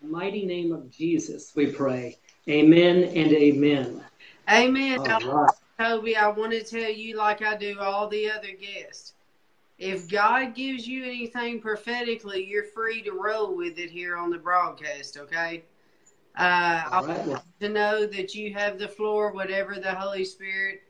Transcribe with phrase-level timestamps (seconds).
[0.00, 2.18] In the mighty name of Jesus, we pray.
[2.48, 4.04] Amen and amen.
[4.48, 5.00] Amen.
[5.00, 5.50] Right.
[5.78, 9.14] Toby, I want to tell you, like I do all the other guests,
[9.78, 14.38] if God gives you anything prophetically, you're free to roll with it here on the
[14.38, 15.64] broadcast, okay?
[16.38, 20.82] Uh, I want to know that you have the floor, whatever the Holy Spirit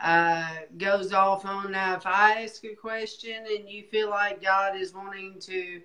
[0.00, 1.72] uh, goes off on.
[1.72, 5.80] Now, if I ask a question and you feel like God is wanting to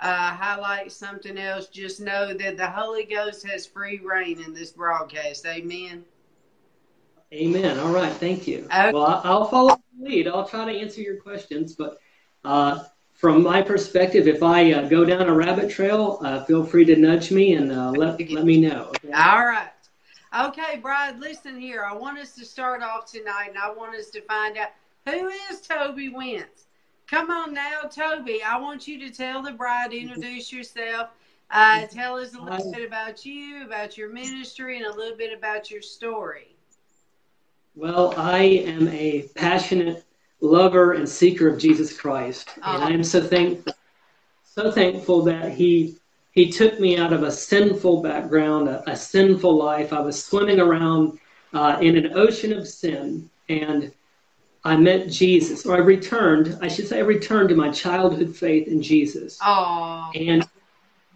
[0.00, 4.72] uh, highlight something else, just know that the Holy Ghost has free reign in this
[4.72, 5.46] broadcast.
[5.46, 6.04] Amen.
[7.32, 7.78] Amen.
[7.78, 8.12] All right.
[8.12, 8.66] Thank you.
[8.66, 8.92] Okay.
[8.92, 10.28] Well, I'll follow the lead.
[10.28, 11.98] I'll try to answer your questions, but
[12.44, 16.84] uh, from my perspective, if I uh, go down a rabbit trail, uh, feel free
[16.86, 18.88] to nudge me and uh, let let me know.
[18.88, 19.12] Okay?
[19.12, 19.70] All right.
[20.34, 21.84] Okay, Bride, listen here.
[21.84, 24.70] I want us to start off tonight and I want us to find out
[25.04, 26.64] who is Toby Wentz.
[27.06, 28.42] Come on now, Toby.
[28.42, 31.10] I want you to tell the bride, introduce yourself,
[31.50, 35.36] uh, tell us a little bit about you, about your ministry, and a little bit
[35.36, 36.56] about your story.
[37.74, 40.02] Well, I am a passionate
[40.40, 43.74] lover and seeker of Jesus Christ, and I am so thankful,
[44.44, 45.96] so thankful that He
[46.32, 49.92] he took me out of a sinful background, a, a, sinful life.
[49.92, 51.18] I was swimming around
[51.52, 53.92] uh, in an ocean of sin, and
[54.64, 58.66] I met Jesus, or I returned, I should say, I returned to my childhood faith
[58.66, 59.38] in Jesus.
[59.42, 60.10] Oh.
[60.14, 60.48] And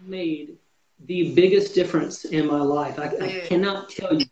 [0.01, 0.57] made
[1.05, 2.99] the biggest difference in my life.
[2.99, 4.25] I, I cannot tell you.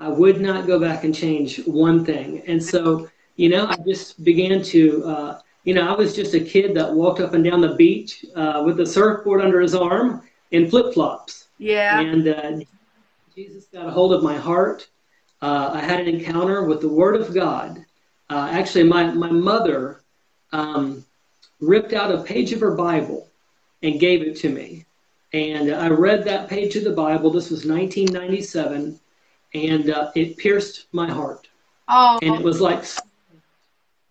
[0.00, 2.42] I would not go back and change one thing.
[2.46, 6.40] And so, you know, I just began to, uh, you know, I was just a
[6.40, 10.22] kid that walked up and down the beach uh, with a surfboard under his arm
[10.50, 11.48] in flip flops.
[11.58, 12.00] Yeah.
[12.00, 12.64] And uh,
[13.34, 14.88] Jesus got a hold of my heart.
[15.40, 17.84] Uh, I had an encounter with the Word of God.
[18.30, 20.02] Uh, actually, my, my mother
[20.52, 21.04] um,
[21.60, 23.28] ripped out a page of her Bible
[23.82, 24.84] and gave it to me.
[25.32, 27.30] And I read that page of the Bible.
[27.30, 28.98] This was 1997,
[29.54, 31.48] and uh, it pierced my heart.
[31.86, 32.18] Oh.
[32.22, 32.84] And it was like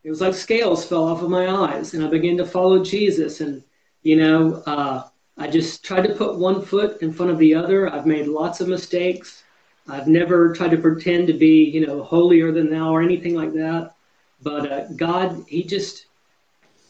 [0.03, 3.41] it was like scales fell off of my eyes, and I began to follow Jesus.
[3.41, 3.63] And
[4.03, 5.03] you know, uh,
[5.37, 7.91] I just tried to put one foot in front of the other.
[7.91, 9.43] I've made lots of mistakes.
[9.87, 13.53] I've never tried to pretend to be, you know, holier than thou or anything like
[13.53, 13.93] that.
[14.41, 16.07] But uh, God, He just,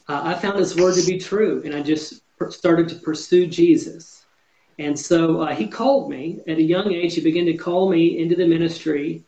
[0.07, 4.25] uh, I found His word to be true, and I just started to pursue Jesus.
[4.79, 7.15] And so uh, He called me at a young age.
[7.15, 9.23] He began to call me into the ministry,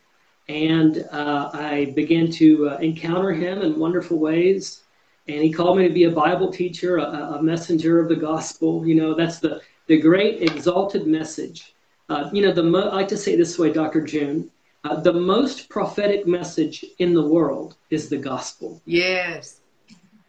[0.47, 4.83] and uh, I began to uh, encounter Him in wonderful ways.
[5.29, 7.03] And He called me to be a Bible teacher, a,
[7.37, 8.85] a messenger of the gospel.
[8.85, 11.73] You know, that's the the great exalted message.
[12.09, 14.01] Uh, you know, the mo- I like to say it this way, Dr.
[14.01, 14.49] June.
[14.83, 18.81] Uh, the most prophetic message in the world is the gospel.
[18.85, 19.61] Yes.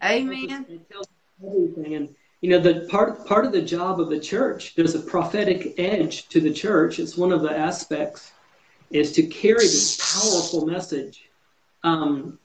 [0.02, 0.67] Amen.
[0.69, 1.06] It tells
[1.47, 1.94] everything.
[1.94, 5.79] And, you know, the part, part of the job of the church, there's a prophetic
[5.79, 6.99] edge to the church.
[6.99, 8.32] It's one of the aspects
[8.91, 11.29] is to carry this powerful message.
[11.85, 12.38] Um,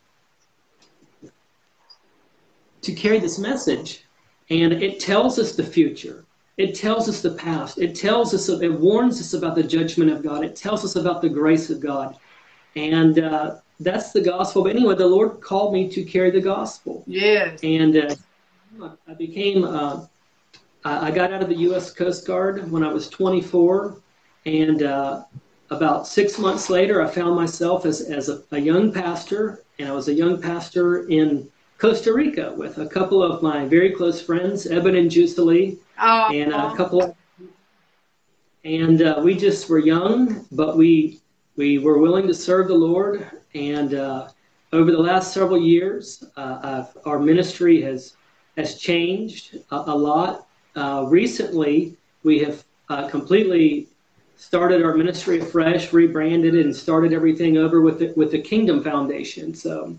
[2.86, 4.06] to carry this message.
[4.50, 6.24] And it tells us the future.
[6.58, 7.80] It tells us the past.
[7.80, 10.46] It tells us, it warns us about the judgment of God.
[10.46, 12.18] It tells us about the grace of God.
[12.76, 14.64] And uh, that's the gospel.
[14.64, 17.04] But anyway, the Lord called me to carry the gospel.
[17.08, 17.60] Yes.
[17.64, 20.06] And uh, I became, uh,
[20.86, 21.92] I got out of the U.S.
[21.92, 23.98] Coast Guard when I was 24.
[24.46, 25.24] And uh,
[25.72, 29.64] about six months later, I found myself as, as a, a young pastor.
[29.80, 33.92] And I was a young pastor in Costa Rica with a couple of my very
[33.92, 36.30] close friends, Eben and Jusalee Oh.
[36.34, 37.16] and a couple of,
[38.64, 41.20] and uh, we just were young, but we
[41.56, 43.26] we were willing to serve the Lord.
[43.54, 44.28] And uh,
[44.74, 48.16] over the last several years, uh, our ministry has
[48.58, 50.48] has changed a, a lot.
[50.76, 53.88] Uh, recently, we have uh, completely
[54.38, 58.84] started our ministry afresh, rebranded it, and started everything over with the, with the Kingdom
[58.84, 59.54] Foundation.
[59.54, 59.96] So,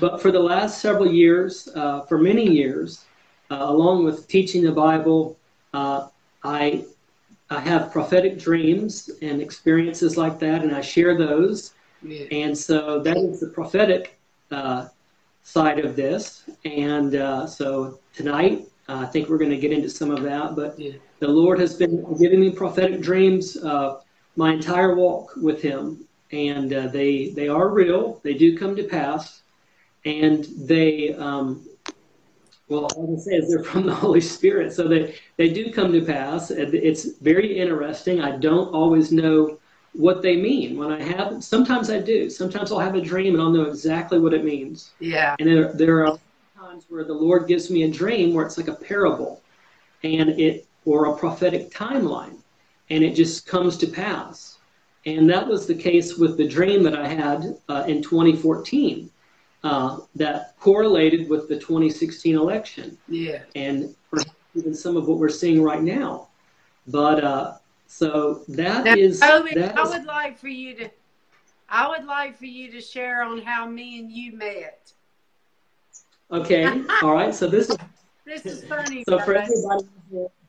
[0.00, 3.04] but for the last several years, uh, for many years,
[3.50, 5.38] uh, along with teaching the Bible,
[5.74, 6.08] uh,
[6.42, 6.84] I
[7.50, 11.72] I have prophetic dreams and experiences like that, and I share those.
[12.02, 12.26] Yeah.
[12.30, 14.18] And so that is the prophetic
[14.50, 14.88] uh,
[15.42, 16.48] side of this.
[16.64, 20.54] And uh, so tonight, uh, I think we're going to get into some of that.
[20.56, 20.92] But Yeah.
[21.20, 24.00] the Lord has been giving me prophetic dreams uh,
[24.36, 28.20] my entire walk with Him, and uh, they they are real.
[28.22, 29.42] They do come to pass,
[30.08, 31.64] and they um,
[32.68, 35.70] well, all I can say is they're from the Holy Spirit, so they they do
[35.72, 36.50] come to pass.
[36.50, 38.20] It's very interesting.
[38.20, 39.58] I don't always know
[39.92, 41.44] what they mean when I have.
[41.44, 42.30] Sometimes I do.
[42.30, 44.90] Sometimes I'll have a dream and I'll know exactly what it means.
[44.98, 45.36] Yeah.
[45.38, 46.18] And there there are
[46.56, 49.42] times where the Lord gives me a dream where it's like a parable,
[50.02, 52.38] and it or a prophetic timeline,
[52.88, 54.58] and it just comes to pass.
[55.04, 59.10] And that was the case with the dream that I had uh, in 2014
[59.64, 63.40] uh, that correlated with the 2016 election Yeah.
[63.54, 63.94] and
[64.54, 66.28] even some of what we're seeing right now.
[66.86, 67.54] But uh,
[67.86, 70.90] so that Now, is Toby, that I is- would like for you to,
[71.68, 74.92] I would like for you to share on how me and you met.
[76.30, 76.64] okay.
[77.02, 77.34] All right.
[77.34, 77.76] So this is
[78.24, 79.04] This is funny.
[79.08, 79.50] so for guys.
[79.50, 79.86] everybody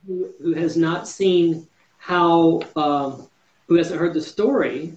[0.07, 3.27] who, who has not seen how um,
[3.67, 4.93] who hasn't heard the story,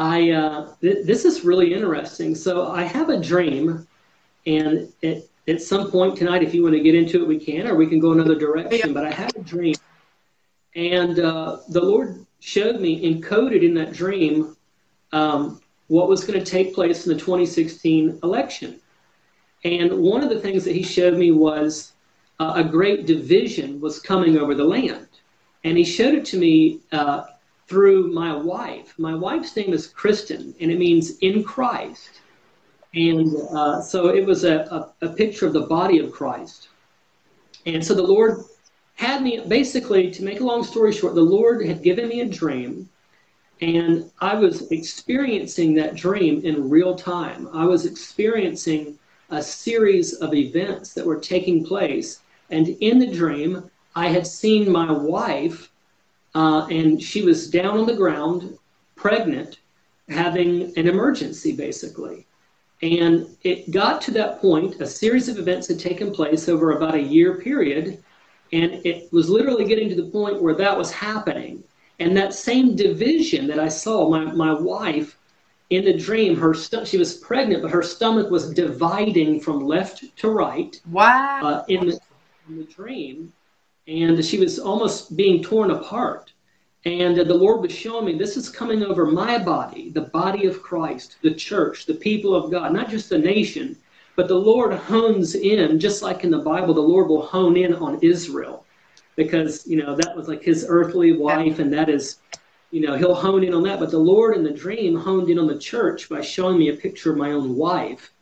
[0.00, 2.34] I uh, th- this is really interesting.
[2.34, 3.86] So I have a dream,
[4.46, 7.66] and at, at some point tonight, if you want to get into it, we can,
[7.66, 8.94] or we can go another direction.
[8.94, 9.74] But I had a dream,
[10.74, 14.56] and uh, the Lord showed me encoded in that dream
[15.12, 18.80] um, what was going to take place in the 2016 election.
[19.64, 21.92] And one of the things that He showed me was
[22.38, 25.08] uh, a great division was coming over the land.
[25.62, 27.24] And he showed it to me uh,
[27.70, 28.98] through my wife.
[28.98, 32.20] My wife's name is Kristen, and it means in Christ.
[32.94, 34.56] And uh, so it was a,
[35.00, 36.68] a, a picture of the body of Christ.
[37.66, 38.42] And so the Lord
[38.94, 42.28] had me, basically, to make a long story short, the Lord had given me a
[42.28, 42.88] dream.
[43.60, 47.48] And I was experiencing that dream in real time.
[47.52, 48.98] I was experiencing
[49.30, 52.18] a series of events that were taking place.
[52.50, 55.70] And in the dream, I had seen my wife,
[56.34, 58.56] uh, and she was down on the ground,
[58.96, 59.58] pregnant,
[60.08, 62.26] having an emergency basically.
[62.82, 66.94] And it got to that point, a series of events had taken place over about
[66.94, 68.02] a year period,
[68.52, 71.62] and it was literally getting to the point where that was happening.
[71.98, 75.18] And that same division that I saw, my, my wife
[75.68, 80.16] in the dream, her st- she was pregnant, but her stomach was dividing from left
[80.16, 80.80] to right.
[80.90, 81.40] Wow.
[81.42, 82.00] Uh, in, the,
[82.48, 83.32] in the dream,
[83.90, 86.32] and she was almost being torn apart.
[86.84, 90.62] And the Lord was showing me this is coming over my body, the body of
[90.62, 93.76] Christ, the church, the people of God, not just the nation,
[94.16, 97.74] but the Lord hones in, just like in the Bible, the Lord will hone in
[97.74, 98.64] on Israel
[99.16, 102.18] because you know that was like his earthly wife, and that is,
[102.70, 103.80] you know, he'll hone in on that.
[103.80, 106.76] But the Lord in the dream honed in on the church by showing me a
[106.76, 108.12] picture of my own wife,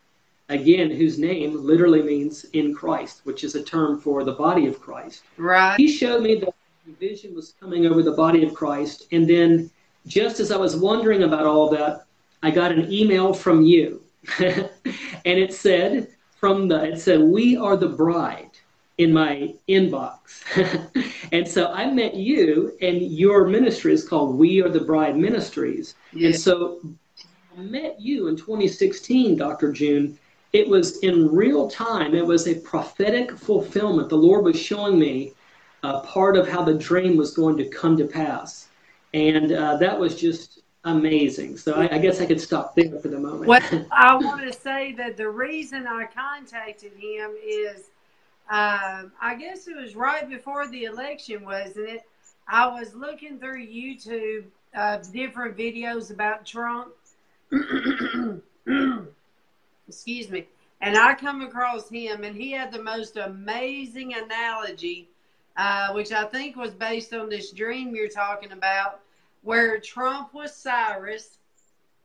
[0.49, 4.81] again, whose name literally means in Christ, which is a term for the body of
[4.81, 5.23] Christ.
[5.37, 5.77] Right.
[5.77, 6.55] He showed me that
[6.99, 9.71] vision was coming over the body of Christ, and then
[10.07, 12.07] just as I was wondering about all that,
[12.43, 14.03] I got an email from you,
[14.39, 14.69] and
[15.25, 18.51] it said from the it said we are the bride
[18.99, 20.43] in my inbox.
[21.33, 25.95] and so I met you, and your ministry is called We Are the Bride Ministries.
[26.13, 26.81] And so
[27.57, 29.73] I met you in 2016, Dr.
[29.73, 30.19] June.
[30.53, 34.09] It was in real time, it was a prophetic fulfillment.
[34.09, 35.33] The Lord was showing me
[35.83, 38.69] uh, part of how the dream was going to come to pass.
[39.15, 41.57] And uh, that was just amazing.
[41.59, 43.47] So I, I, guess I could stop there for the moment.
[43.47, 47.91] Well, I want to say that the reason I contacted him is
[48.51, 52.03] um, I guess it was right before the election, wasn't it?
[52.49, 56.95] I was looking through YouTube uh, different videos about Trump.
[59.89, 60.47] Excuse me.
[60.81, 65.09] And I come across him, and he had the most amazing analogy,
[65.57, 69.01] uh, which I think was based on this dream you're talking about,
[69.43, 71.39] where Trump was Cyrus,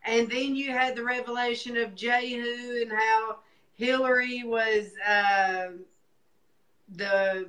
[0.06, 3.38] and then you had the revelation of Jehu and how
[3.76, 4.92] Hillary was.
[5.08, 5.68] Uh,
[6.96, 7.48] the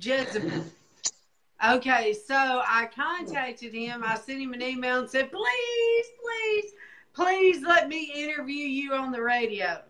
[0.00, 0.64] Jezebel.
[1.64, 4.02] Okay, so I contacted him.
[4.04, 6.72] I sent him an email and said, please, please,
[7.14, 9.80] please let me interview you on the radio.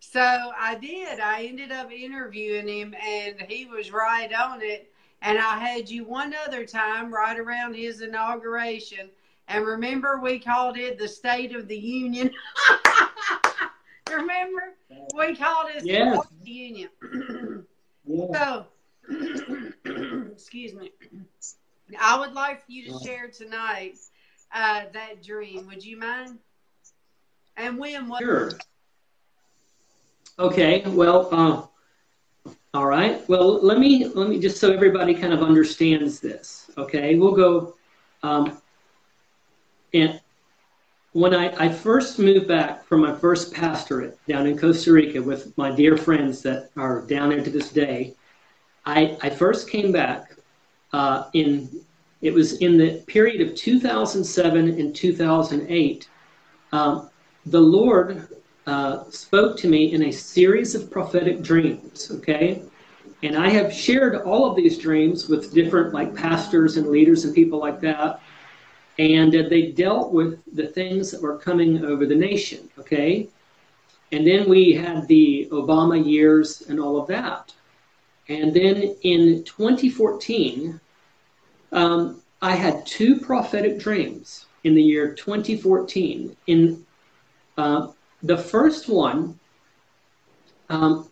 [0.00, 1.20] So I did.
[1.20, 4.90] I ended up interviewing him, and he was right on it.
[5.22, 9.10] And I had you one other time right around his inauguration.
[9.48, 12.30] And remember, we called it the State of the Union.
[14.10, 14.74] remember?
[15.14, 16.18] We called it yeah.
[16.42, 16.88] the Union.
[18.06, 18.26] yeah.
[18.32, 18.66] So,
[20.32, 20.90] excuse me.
[22.00, 23.98] I would like for you to share tonight
[24.52, 25.66] uh, that dream.
[25.66, 26.38] Would you mind?
[27.56, 28.08] And when?
[28.08, 28.20] What?
[28.20, 28.52] Sure.
[30.38, 30.82] Okay.
[30.86, 31.28] Well.
[31.32, 31.66] Uh,
[32.72, 33.28] all right.
[33.28, 36.70] Well, let me let me just so everybody kind of understands this.
[36.78, 37.16] Okay.
[37.16, 37.74] We'll go.
[38.22, 38.60] Um,
[39.92, 40.20] and
[41.12, 45.56] when I, I first moved back from my first pastorate down in Costa Rica with
[45.58, 48.14] my dear friends that are down there to this day,
[48.86, 50.36] I, I first came back
[50.92, 51.68] uh, in,
[52.22, 56.08] it was in the period of 2007 and 2008.
[56.72, 57.10] Um,
[57.46, 58.28] the Lord
[58.66, 62.62] uh, spoke to me in a series of prophetic dreams, okay?
[63.22, 67.34] And I have shared all of these dreams with different like pastors and leaders and
[67.34, 68.20] people like that
[69.00, 73.28] and uh, they dealt with the things that were coming over the nation, okay?
[74.12, 77.54] And then we had the Obama years and all of that.
[78.28, 80.78] And then in 2014,
[81.72, 86.36] um, I had two prophetic dreams in the year 2014.
[86.46, 86.86] In
[87.58, 87.88] uh,
[88.22, 89.38] the first one,
[90.68, 91.10] um,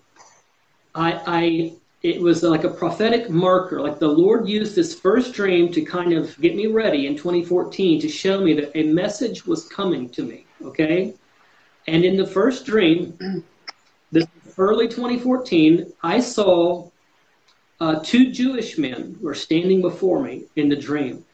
[0.94, 1.72] I, I
[2.02, 3.80] it was like a prophetic marker.
[3.80, 8.00] Like the Lord used this first dream to kind of get me ready in 2014
[8.00, 10.46] to show me that a message was coming to me.
[10.62, 11.14] Okay.
[11.88, 13.18] And in the first dream,
[14.12, 16.88] this early 2014, I saw
[17.80, 21.24] uh, two Jewish men were standing before me in the dream.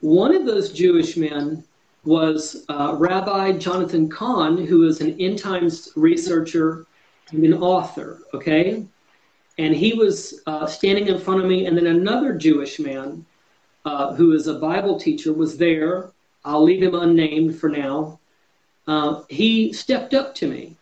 [0.00, 1.64] One of those Jewish men
[2.04, 6.86] was uh, Rabbi Jonathan Cahn, who is an end times researcher
[7.30, 8.22] and an author.
[8.32, 8.86] Okay
[9.60, 13.26] and he was uh, standing in front of me, and then another Jewish man
[13.84, 16.12] uh, who is a Bible teacher was there.
[16.46, 18.18] I'll leave him unnamed for now.
[18.86, 20.76] Uh, he stepped up to me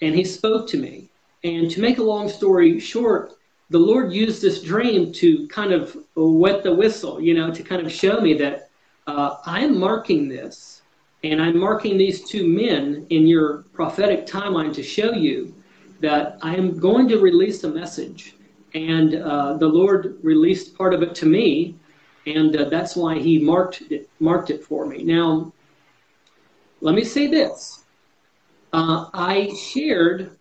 [0.00, 1.10] and he spoke to me.
[1.44, 3.34] And to make a long story short,
[3.70, 7.84] the Lord used this dream to kind of wet the whistle, you know, to kind
[7.84, 8.70] of show me that
[9.06, 10.82] uh, I'm marking this,
[11.22, 15.54] and I'm marking these two men in your prophetic timeline to show you
[16.00, 18.34] that I am going to release a message.
[18.74, 21.76] And uh, the Lord released part of it to me,
[22.26, 25.04] and uh, that's why He marked it, marked it for me.
[25.04, 25.52] Now,
[26.80, 27.84] let me say this:
[28.72, 30.36] uh, I shared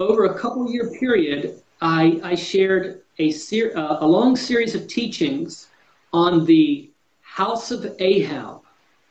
[0.00, 1.61] over a couple year period.
[1.82, 5.68] I, I shared a, ser- uh, a long series of teachings
[6.12, 6.88] on the
[7.22, 8.60] House of Ahab,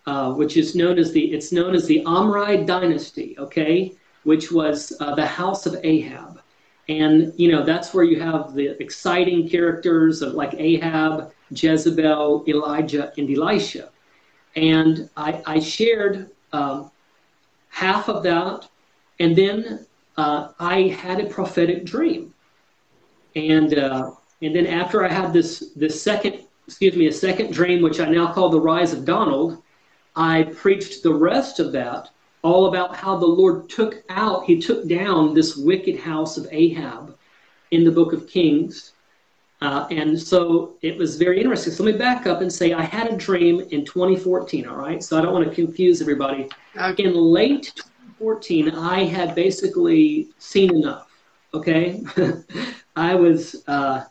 [0.05, 3.35] uh, which is known as the it's known as the Omride dynasty.
[3.37, 6.41] Okay, which was uh, the House of Ahab,
[6.87, 13.11] and you know that's where you have the exciting characters of like Ahab, Jezebel, Elijah,
[13.17, 13.89] and Elisha.
[14.55, 16.91] And I, I shared um,
[17.69, 18.67] half of that,
[19.19, 19.85] and then
[20.17, 22.30] uh, I had a prophetic dream,
[23.35, 24.11] and uh,
[24.41, 28.05] and then after I had this this second excuse me, a second dream, which I
[28.05, 29.61] now call the rise of Donald,
[30.15, 32.09] I preached the rest of that,
[32.43, 37.17] all about how the Lord took out, he took down this wicked house of Ahab
[37.71, 38.93] in the book of Kings.
[39.61, 41.71] Uh, and so it was very interesting.
[41.71, 45.03] So let me back up and say I had a dream in 2014, all right?
[45.03, 46.49] So I don't want to confuse everybody.
[46.99, 51.10] In late 2014, I had basically seen enough,
[51.53, 52.03] okay?
[52.95, 53.63] I was.
[53.67, 54.05] Uh,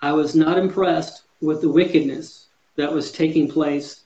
[0.00, 4.04] I was not impressed with the wickedness that was taking place,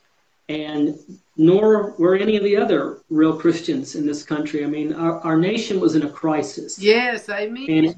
[0.49, 0.99] and
[1.37, 4.65] nor were any of the other real Christians in this country.
[4.65, 6.79] I mean, our, our nation was in a crisis.
[6.79, 7.71] Yes, I mean.
[7.71, 7.97] And it,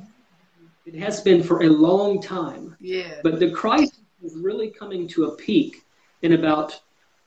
[0.87, 2.77] it has been for a long time.
[2.81, 3.21] Yeah.
[3.23, 5.85] But the crisis is really coming to a peak
[6.23, 6.81] in about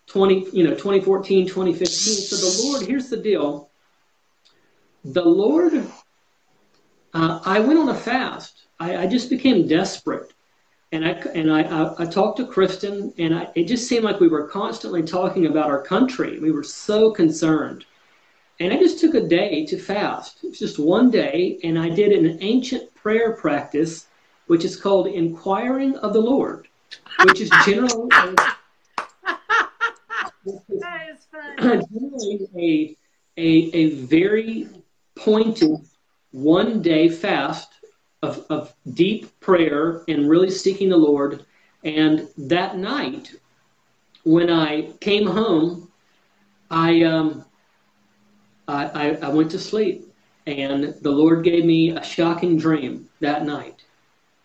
[0.08, 1.88] 20, you know, 2014, 2015.
[1.88, 3.70] So the Lord, here's the deal.
[5.04, 5.86] The Lord,
[7.18, 8.68] uh, I went on a fast.
[8.80, 10.34] I, I just became desperate
[10.92, 14.20] and I and I, I, I, talked to Kristen, and I, it just seemed like
[14.20, 16.40] we were constantly talking about our country.
[16.40, 17.86] We were so concerned,
[18.60, 20.44] and I just took a day to fast.
[20.44, 24.08] It was just one day, and I did an ancient prayer practice,
[24.48, 26.70] which is called inquiring of the Lord,
[27.26, 28.36] which is generally a,
[31.60, 32.96] generally a,
[33.38, 34.70] a a very
[35.16, 35.82] pointed
[36.32, 37.74] one day fast
[38.22, 41.46] of, of deep prayer and really seeking the Lord.
[41.84, 43.34] And that night,
[44.24, 45.92] when I came home,
[46.70, 47.46] I, um,
[48.68, 50.04] I, I, I went to sleep.
[50.46, 53.84] And the Lord gave me a shocking dream that night.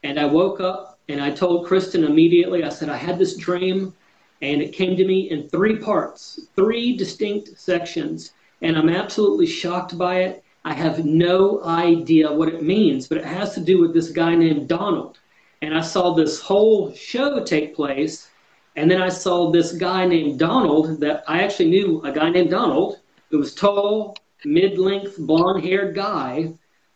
[0.03, 3.95] And I woke up and I told Kristen immediately, I said, I had this dream
[4.41, 8.33] and it came to me in three parts, three distinct sections.
[8.61, 10.42] And I'm absolutely shocked by it.
[10.65, 14.35] I have no idea what it means, but it has to do with this guy
[14.35, 15.19] named Donald.
[15.61, 18.29] And I saw this whole show take place,
[18.77, 22.51] and then I saw this guy named Donald that I actually knew a guy named
[22.51, 26.53] Donald who was tall, mid length, blonde haired guy.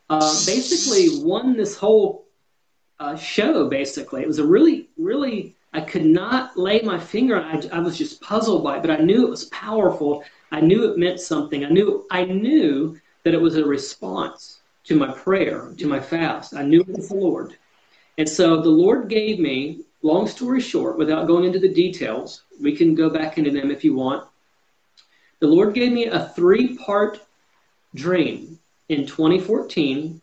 [0.08, 2.26] Uh, basically, won this whole
[3.00, 3.68] uh, show.
[3.68, 7.72] Basically, it was a really, really I could not lay my finger on it.
[7.72, 10.24] I, I was just puzzled by it, but I knew it was powerful.
[10.50, 11.64] I knew it meant something.
[11.64, 16.54] I knew I knew that it was a response to my prayer, to my fast.
[16.54, 17.56] I knew it was the Lord.
[18.18, 22.76] And so the Lord gave me, long story short, without going into the details, we
[22.76, 24.28] can go back into them if you want.
[25.40, 27.20] The Lord gave me a three part
[27.96, 28.60] dream
[28.90, 30.20] in 2014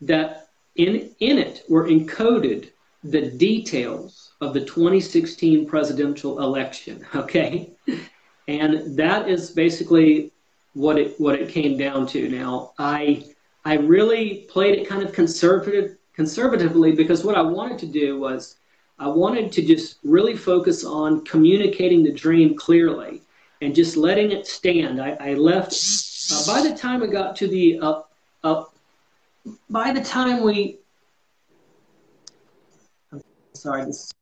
[0.00, 2.70] that in, in it were encoded
[3.04, 7.04] the details of the 2016 presidential election.
[7.14, 7.72] Okay.
[8.48, 10.32] And that is basically
[10.76, 12.28] what it what it came down to.
[12.28, 13.24] Now, I
[13.64, 18.56] I really played it kind of conservative conservatively because what I wanted to do was
[18.98, 23.22] I wanted to just really focus on communicating the dream clearly
[23.62, 25.00] and just letting it stand.
[25.00, 25.72] I, I left
[26.30, 28.02] uh, by the time I got to the uh,
[28.44, 28.64] uh,
[29.70, 30.78] by the time we
[33.10, 33.22] I'm
[33.54, 34.12] sorry this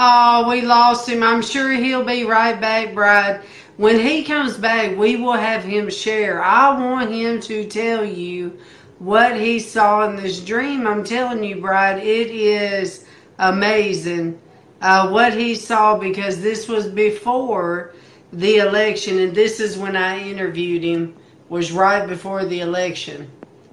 [0.00, 1.24] Oh, we lost him.
[1.24, 3.42] I'm sure he'll be right back, Bride.
[3.78, 6.40] When he comes back, we will have him share.
[6.40, 8.56] I want him to tell you
[9.00, 10.86] what he saw in this dream.
[10.86, 13.06] I'm telling you, Bride, it is
[13.40, 14.40] amazing
[14.80, 17.92] uh, what he saw because this was before
[18.32, 21.16] the election, and this is when I interviewed him.
[21.48, 23.28] Was right before the election.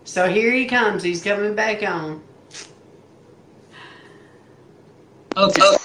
[0.06, 1.04] So here he comes.
[1.04, 2.24] He's coming back on.
[5.36, 5.76] Okay.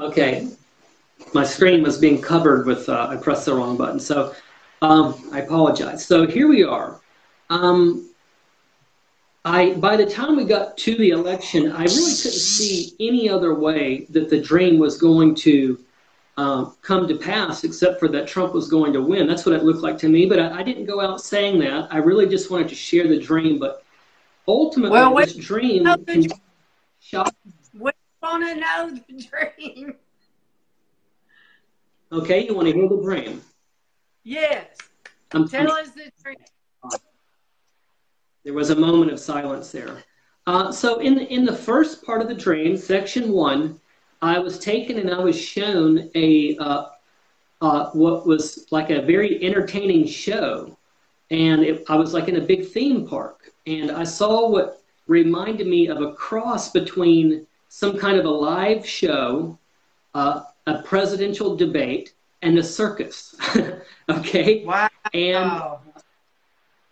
[0.00, 0.48] Okay,
[1.32, 4.00] my screen was being covered with, uh, I pressed the wrong button.
[4.00, 4.34] So
[4.82, 6.04] um, I apologize.
[6.04, 7.00] So here we are.
[7.50, 8.10] Um,
[9.44, 13.54] I by the time we got to the election, I really couldn't see any other
[13.54, 15.78] way that the dream was going to
[16.36, 19.26] um, come to pass, except for that Trump was going to win.
[19.26, 20.26] That's what it looked like to me.
[20.26, 21.88] But I, I didn't go out saying that.
[21.92, 23.58] I really just wanted to share the dream.
[23.58, 23.84] But
[24.48, 25.84] ultimately, well, this dream.
[28.40, 29.94] Want to know the dream.
[32.12, 33.42] Okay, you want to hear the dream?
[34.24, 34.76] Yes.
[35.32, 36.36] I'm, Tell I'm, us the dream.
[38.44, 40.02] There was a moment of silence there.
[40.46, 43.80] Uh, so in in the first part of the dream, section one,
[44.20, 46.86] I was taken and I was shown a uh,
[47.62, 50.76] uh, what was like a very entertaining show,
[51.30, 55.66] and it, I was like in a big theme park, and I saw what reminded
[55.66, 59.58] me of a cross between some kind of a live show,
[60.14, 63.34] uh, a presidential debate, and a circus.
[64.08, 64.64] okay.
[64.64, 64.88] Wow.
[65.12, 65.80] And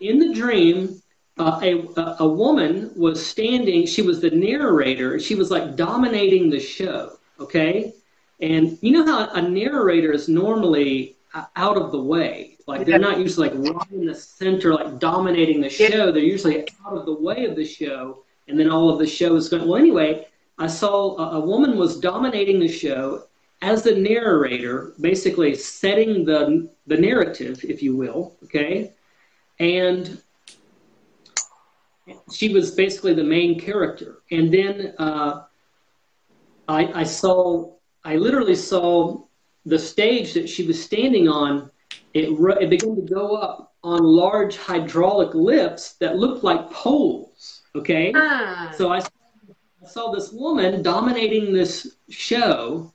[0.00, 1.00] in the dream,
[1.38, 6.58] uh, a, a woman was standing, she was the narrator, she was like dominating the
[6.58, 7.94] show, okay?
[8.40, 12.56] And you know how a narrator is normally uh, out of the way.
[12.66, 16.10] Like they're not usually like right in the center, like dominating the show.
[16.10, 19.36] They're usually out of the way of the show, and then all of the show
[19.36, 19.68] is going.
[19.68, 20.26] Well, anyway,
[20.62, 23.24] I saw a, a woman was dominating the show
[23.62, 28.36] as the narrator, basically setting the the narrative, if you will.
[28.44, 28.92] Okay,
[29.58, 30.20] and
[32.32, 34.18] she was basically the main character.
[34.30, 35.44] And then uh,
[36.68, 37.72] I, I saw,
[38.04, 39.22] I literally saw
[39.66, 41.70] the stage that she was standing on.
[42.14, 42.28] It,
[42.60, 47.62] it began to go up on large hydraulic lifts that looked like poles.
[47.74, 48.72] Okay, ah.
[48.76, 49.21] so I, I
[49.86, 52.92] saw this woman dominating this show,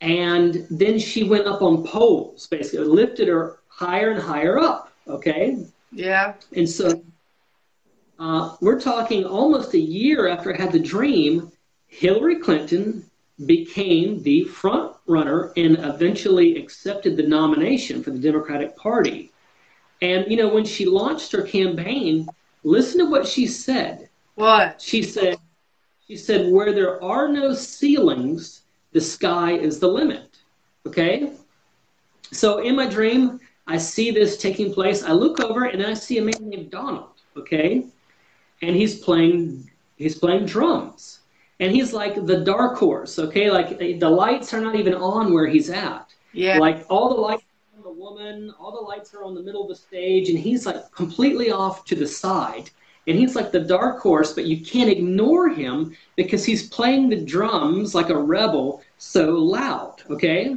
[0.00, 4.92] and then she went up on poles, basically lifted her higher and higher up.
[5.06, 5.64] Okay.
[5.92, 6.34] Yeah.
[6.54, 7.02] And so
[8.18, 11.50] uh, we're talking almost a year after I had the dream,
[11.86, 13.08] Hillary Clinton
[13.46, 19.30] became the front runner and eventually accepted the nomination for the Democratic Party.
[20.02, 22.28] And, you know, when she launched her campaign,
[22.62, 24.08] listen to what she said.
[24.34, 24.80] What?
[24.80, 25.38] She said,
[26.08, 30.38] she said, where there are no ceilings, the sky is the limit.
[30.86, 31.32] Okay?
[32.32, 35.02] So in my dream, I see this taking place.
[35.02, 37.10] I look over and I see a man named Donald.
[37.36, 37.84] Okay?
[38.62, 41.20] and he's playing he's playing drums
[41.60, 45.32] and he's like the dark horse okay like eh, the lights are not even on
[45.32, 47.44] where he's at yeah like all the lights
[47.76, 50.66] on the woman all the lights are on the middle of the stage and he's
[50.66, 52.70] like completely off to the side
[53.08, 57.24] and he's like the dark horse but you can't ignore him because he's playing the
[57.24, 60.56] drums like a rebel so loud okay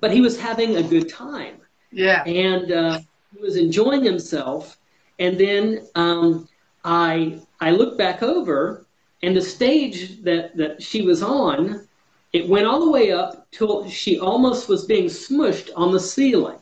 [0.00, 1.56] but he was having a good time
[1.92, 2.98] yeah and uh,
[3.32, 4.78] he was enjoying himself
[5.18, 6.48] and then um,
[6.84, 8.86] I I looked back over,
[9.22, 11.86] and the stage that that she was on,
[12.32, 16.58] it went all the way up till she almost was being smushed on the ceiling.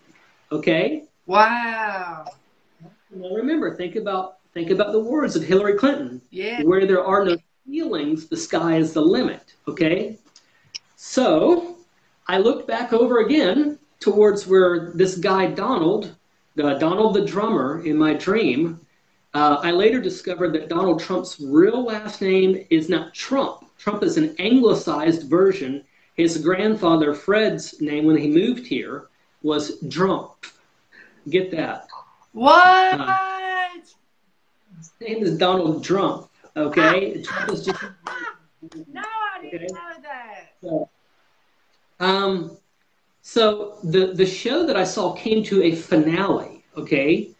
[0.50, 1.04] Okay.
[1.26, 2.26] Wow.
[3.10, 6.22] Well, remember, think about think about the words of Hillary Clinton.
[6.30, 6.62] Yeah.
[6.62, 9.52] Where there are no ceilings, the sky is the limit.
[9.68, 10.16] Okay.
[10.96, 11.76] So
[12.26, 16.16] I looked back over again towards where this guy Donald,
[16.58, 18.80] uh, Donald the drummer in my dream,
[19.34, 23.66] uh, I later discovered that Donald Trump's real last name is not Trump.
[23.76, 25.84] Trump is an anglicized version.
[26.14, 29.08] His grandfather, Fred's name when he moved here,
[29.42, 30.54] was Drumpf.
[31.28, 31.88] Get that?
[32.32, 33.00] What?
[33.00, 33.35] Uh,
[34.76, 36.28] his name is Donald Trump.
[36.56, 37.22] Okay?
[37.22, 37.82] Trump is just.
[38.92, 39.66] no, I didn't okay?
[39.72, 40.52] know that.
[40.62, 40.90] So,
[42.00, 42.56] um,
[43.22, 46.64] so the the show that I saw came to a finale.
[46.76, 47.30] Okay,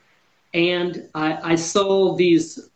[0.55, 2.71] and I, I saw these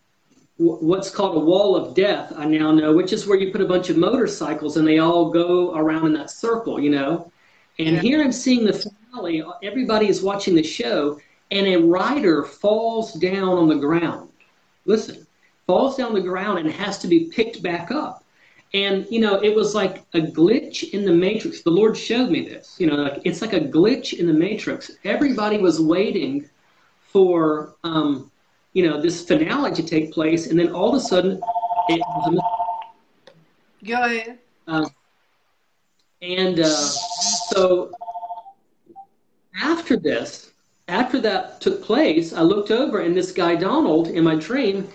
[0.59, 3.67] what's called a wall of death i now know which is where you put a
[3.67, 7.33] bunch of motorcycles and they all go around in that circle you know
[7.79, 8.03] and yeah.
[8.03, 11.19] here i'm seeing the finale everybody is watching the show
[11.51, 14.30] and a rider falls down on the ground
[14.85, 15.27] listen
[15.67, 18.25] falls down the ground and has to be picked back up.
[18.75, 21.63] And you know it was like a glitch in the matrix.
[21.63, 24.91] The lord showed me this you know like it's like a glitch in the matrix.
[25.05, 26.49] Everybody was waiting
[27.01, 28.31] for um,
[28.73, 31.41] you know this finale to take place, and then all of a sudden
[31.89, 34.39] it was a Go ahead.
[34.69, 34.89] Uh,
[36.23, 37.93] and uh, so
[39.61, 40.50] after this,
[40.91, 44.89] after that took place, I looked over, and this guy Donald in my dream,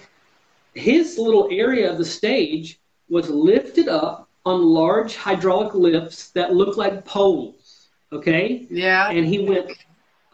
[0.73, 2.79] his little area of the stage
[3.09, 7.87] was lifted up on large hydraulic lifts that looked like poles.
[8.11, 8.67] Okay.
[8.69, 9.09] Yeah.
[9.09, 9.71] And he went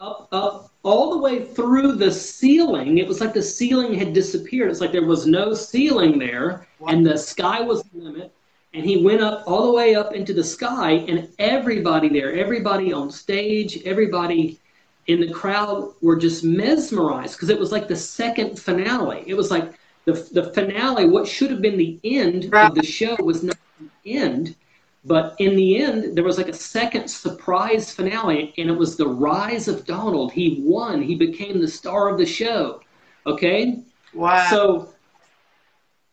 [0.00, 2.98] up, up, all the way through the ceiling.
[2.98, 4.68] It was like the ceiling had disappeared.
[4.68, 8.34] It's like there was no ceiling there, and the sky was the limit.
[8.74, 12.92] And he went up all the way up into the sky, and everybody there, everybody
[12.92, 14.58] on stage, everybody
[15.06, 19.24] in the crowd were just mesmerized because it was like the second finale.
[19.26, 19.72] It was like
[20.04, 22.68] the, the finale, what should have been the end right.
[22.68, 24.56] of the show was not the end.
[25.04, 29.08] But in the end, there was like a second surprise finale, and it was the
[29.08, 30.32] rise of Donald.
[30.32, 31.02] He won.
[31.02, 32.82] He became the star of the show.
[33.26, 33.80] Okay?
[34.14, 34.48] Wow.
[34.48, 34.94] So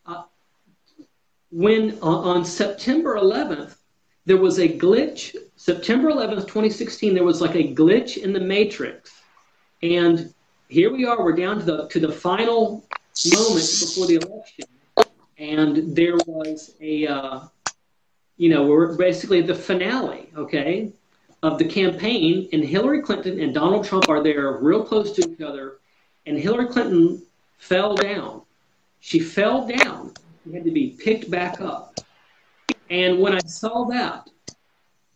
[0.08, 0.24] uh,
[1.52, 3.76] when uh, on September 11th,
[4.26, 5.36] there was a glitch.
[5.60, 9.12] September 11th, 2016, there was like a glitch in the matrix.
[9.84, 10.34] And
[10.70, 12.88] here we are, we're down to the to the final
[13.26, 14.66] moment before the election.
[15.38, 17.40] And there was a uh,
[18.38, 20.94] you know, we're basically the finale, okay,
[21.44, 25.42] of the campaign, and Hillary Clinton and Donald Trump are there real close to each
[25.42, 25.80] other,
[26.26, 27.22] and Hillary Clinton
[27.58, 28.44] fell down.
[29.02, 30.14] She fell down.
[30.46, 32.00] She had to be picked back up.
[32.90, 34.30] And when I saw that,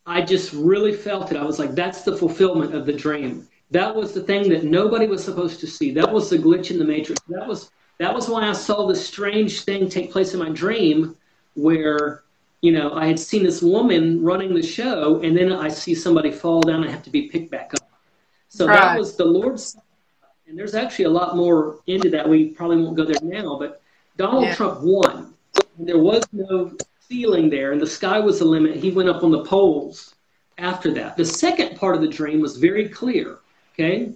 [0.06, 1.38] I just really felt it.
[1.38, 3.48] I was like, that's the fulfillment of the dream.
[3.72, 5.92] That was the thing that nobody was supposed to see.
[5.92, 7.22] That was the glitch in the matrix.
[7.28, 11.16] That was that was why I saw this strange thing take place in my dream
[11.56, 12.24] where
[12.64, 16.32] you know, I had seen this woman running the show, and then I see somebody
[16.32, 17.92] fall down and have to be picked back up.
[18.48, 18.80] So right.
[18.80, 19.76] that was the Lord's.
[20.48, 22.28] And there's actually a lot more into that.
[22.28, 23.82] We probably won't go there now, but
[24.16, 24.56] Donald yeah.
[24.56, 25.34] Trump won.
[25.78, 26.78] And there was no
[27.14, 28.76] ceiling there, and the sky was the limit.
[28.76, 30.16] He went up on the poles
[30.58, 31.16] after that.
[31.16, 33.38] The second part of the dream was very clear.
[33.74, 34.12] Okay.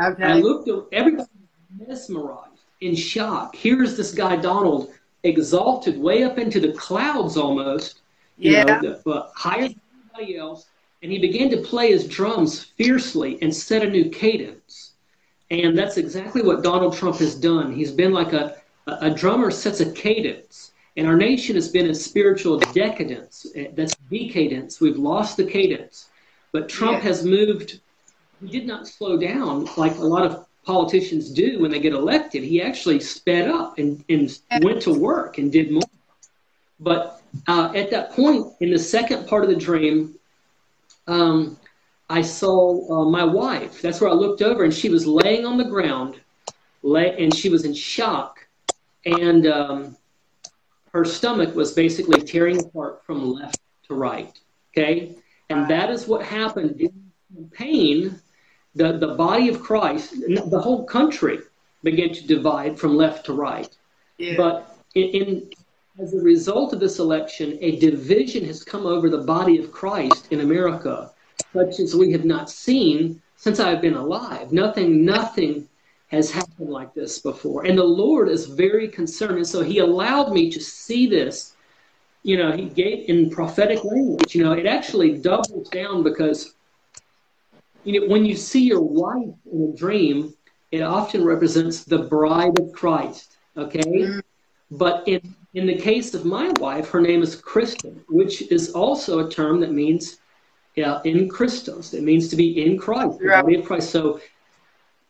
[0.00, 0.24] Okay.
[0.24, 1.28] I looked at everybody
[1.86, 3.54] mesmerized, in shock.
[3.54, 4.92] Here's this guy Donald
[5.24, 8.00] exalted way up into the clouds almost,
[8.38, 8.64] you yeah.
[8.64, 9.80] know, the, uh, higher than
[10.16, 10.66] anybody else.
[11.02, 14.92] And he began to play his drums fiercely and set a new cadence.
[15.50, 17.72] And that's exactly what Donald Trump has done.
[17.72, 18.56] He's been like a,
[18.86, 20.72] a drummer sets a cadence.
[20.98, 23.46] And our nation has been in spiritual decadence.
[23.54, 24.80] Eh, that's decadence.
[24.80, 26.08] We've lost the cadence.
[26.50, 27.04] But Trump yeah.
[27.04, 27.78] has moved,
[28.40, 32.42] he did not slow down like a lot of politicians do when they get elected.
[32.42, 35.82] He actually sped up and, and went to work and did more.
[36.80, 40.16] But uh, at that point, in the second part of the dream,
[41.06, 41.56] um,
[42.10, 43.80] I saw uh, my wife.
[43.80, 46.20] That's where I looked over, and she was laying on the ground,
[46.82, 48.44] lay, and she was in shock,
[49.04, 49.96] and um,
[50.98, 54.38] her stomach was basically tearing apart from left to right.
[54.72, 55.16] Okay,
[55.48, 58.20] and that is what happened in pain
[58.74, 61.38] the, the body of Christ, the whole country
[61.82, 63.68] began to divide from left to right.
[64.18, 64.34] Yeah.
[64.36, 65.50] But in, in,
[65.98, 70.28] as a result of this election, a division has come over the body of Christ
[70.30, 71.10] in America,
[71.52, 74.52] such as we have not seen since I've been alive.
[74.52, 75.68] Nothing, nothing
[76.08, 77.66] has happened like this before.
[77.66, 79.36] And the Lord is very concerned.
[79.36, 81.54] And so He allowed me to see this.
[82.22, 86.54] You know, He gave in prophetic language, you know, it actually doubles down because
[87.84, 90.34] you know, when you see your wife in a dream,
[90.72, 93.36] it often represents the bride of Christ.
[93.56, 94.18] Okay, mm-hmm.
[94.70, 99.26] but in in the case of my wife, her name is Kristen, which is also
[99.26, 100.18] a term that means
[100.76, 101.94] yeah, in Christos.
[101.94, 103.90] It means to be in Christ, the body of Christ.
[103.90, 104.20] So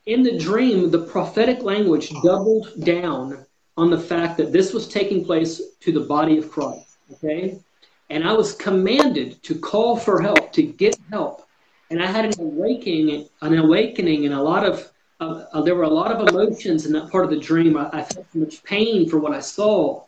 [0.09, 5.25] in the dream, the prophetic language doubled down on the fact that this was taking
[5.25, 6.99] place to the body of Christ.
[7.12, 7.59] Okay?
[8.11, 11.49] And I was commanded to call for help, to get help
[11.90, 15.88] and I had an awakening, an awakening, and a lot of uh, there were a
[15.88, 17.77] lot of emotions in that part of the dream.
[17.77, 20.05] I, I felt so much pain for what I saw,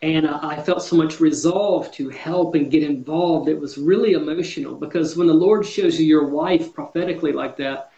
[0.00, 3.48] and uh, I felt so much resolve to help and get involved.
[3.48, 7.90] It was really emotional because when the Lord shows you your wife prophetically like that,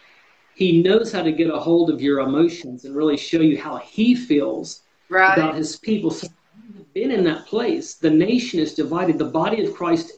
[0.57, 3.77] He knows how to get a hold of your emotions and really show you how
[3.77, 5.37] He feels right.
[5.37, 6.09] about His people.
[6.09, 6.27] So
[6.95, 7.93] been in that place.
[7.93, 9.19] The nation is divided.
[9.19, 10.13] The body of Christ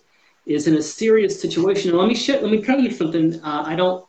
[0.46, 1.90] is in a serious situation.
[1.90, 3.36] And let me share, let me tell you something.
[3.44, 4.06] Uh, I don't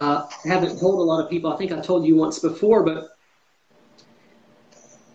[0.00, 1.52] uh, haven't told a lot of people.
[1.52, 3.10] I think I told you once before, but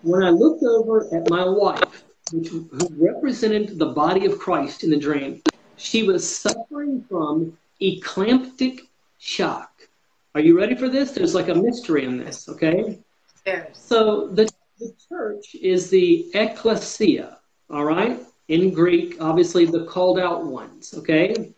[0.04, 4.92] when I looked over at my wife, which, who represented the body of Christ in
[4.92, 5.42] the dream,
[5.78, 8.82] she was suffering from eclamptic
[9.24, 9.88] shock.
[10.36, 11.12] Are you ready for this?
[11.12, 13.00] There's like a mystery in this, okay?
[13.46, 13.68] Yes.
[13.74, 17.38] So the, the church is the ecclesia,
[17.70, 18.20] all right?
[18.48, 21.54] in Greek, obviously the called out ones, okay?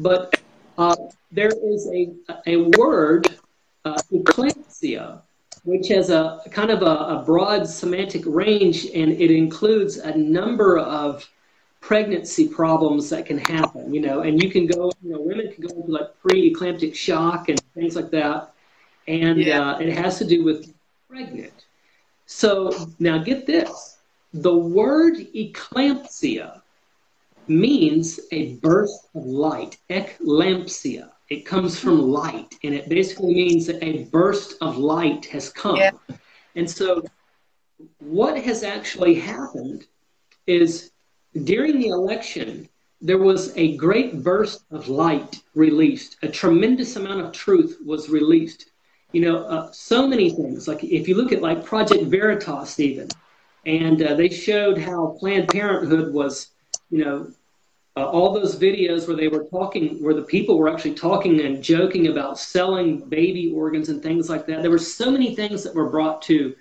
[0.00, 0.40] But
[0.78, 0.96] uh,
[1.32, 2.12] there is a,
[2.46, 3.38] a word,
[3.84, 5.22] uh, eclampsia,
[5.64, 10.78] which has a kind of a, a, broad semantic range and it includes a number
[10.78, 11.28] of
[11.86, 15.64] pregnancy problems that can happen, you know, and you can go, you know, women can
[15.64, 18.52] go into like pre-eclamptic shock and things like that,
[19.06, 19.60] and yeah.
[19.60, 20.74] uh, it has to do with
[21.08, 21.66] pregnant.
[22.26, 23.98] So now get this:
[24.34, 26.60] the word eclampsia
[27.46, 29.78] means a burst of light.
[29.88, 31.10] Eclampsia.
[31.28, 35.76] It comes from light, and it basically means that a burst of light has come.
[35.76, 35.92] Yeah.
[36.56, 37.04] And so,
[38.00, 39.86] what has actually happened
[40.48, 40.90] is
[41.44, 42.68] during the election,
[43.00, 46.16] there was a great burst of light released.
[46.22, 48.70] A tremendous amount of truth was released.
[49.12, 50.66] You know, uh, so many things.
[50.66, 53.08] Like if you look at like Project Veritas, even,
[53.64, 56.48] and uh, they showed how Planned Parenthood was,
[56.90, 57.30] you know,
[57.96, 61.62] uh, all those videos where they were talking, where the people were actually talking and
[61.62, 64.62] joking about selling baby organs and things like that.
[64.62, 66.54] There were so many things that were brought to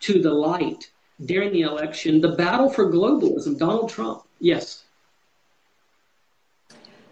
[0.00, 0.90] to the light
[1.24, 2.20] during the election.
[2.20, 4.22] The battle for globalism, Donald Trump.
[4.40, 4.84] Yes.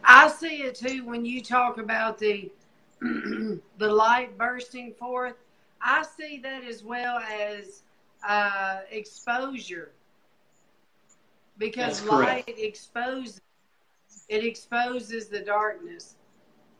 [0.05, 2.51] I see it too when you talk about the
[3.01, 5.35] the light bursting forth.
[5.81, 7.83] I see that as well as
[8.27, 9.93] uh, exposure
[11.59, 13.41] because light exposes
[14.29, 16.17] it exposes the darkness.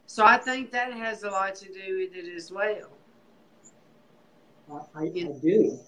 [0.07, 2.91] So I think that has a lot to do with it as well.
[4.73, 5.79] I, I, I do.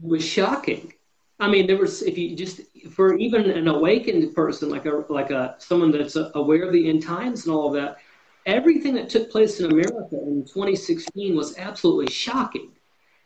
[0.00, 0.92] Was shocking.
[1.40, 2.60] I mean, there was if you just
[2.92, 7.02] for even an awakened person like a like a someone that's aware of the end
[7.02, 7.98] times and all of that,
[8.46, 12.70] everything that took place in America in 2016 was absolutely shocking,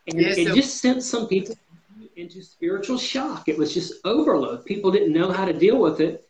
[0.09, 1.55] and yeah, it just sent some people
[2.16, 3.48] into spiritual shock.
[3.48, 4.64] It was just overload.
[4.64, 6.26] People didn't know how to deal with it,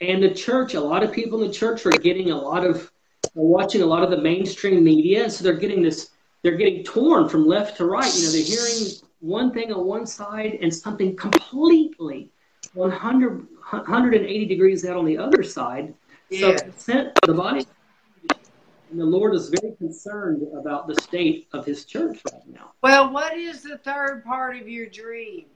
[0.00, 2.92] and the church, a lot of people in the church are getting a lot of,
[3.34, 6.10] watching a lot of the mainstream media, so they're getting this,
[6.42, 8.14] they're getting torn from left to right.
[8.14, 12.30] You know, they're hearing one thing on one side and something completely
[12.74, 15.94] 100, 180 degrees out on the other side.
[16.30, 16.56] Yeah.
[16.76, 17.66] So the body,
[18.90, 22.72] and the Lord is very concerned about the state of His church right now.
[22.82, 25.46] Well, what is the third part of your dream?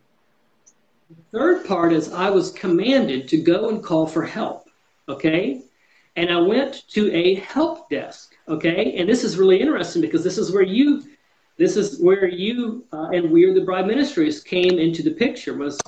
[1.11, 4.69] The third part is I was commanded to go and call for help.
[5.09, 5.63] Okay?
[6.17, 8.35] And I went to a help desk.
[8.49, 8.97] Okay?
[8.97, 11.03] And this is really interesting because this is where you
[11.61, 15.55] this is where you uh, and we are the bride ministries came into the picture
[15.55, 15.79] was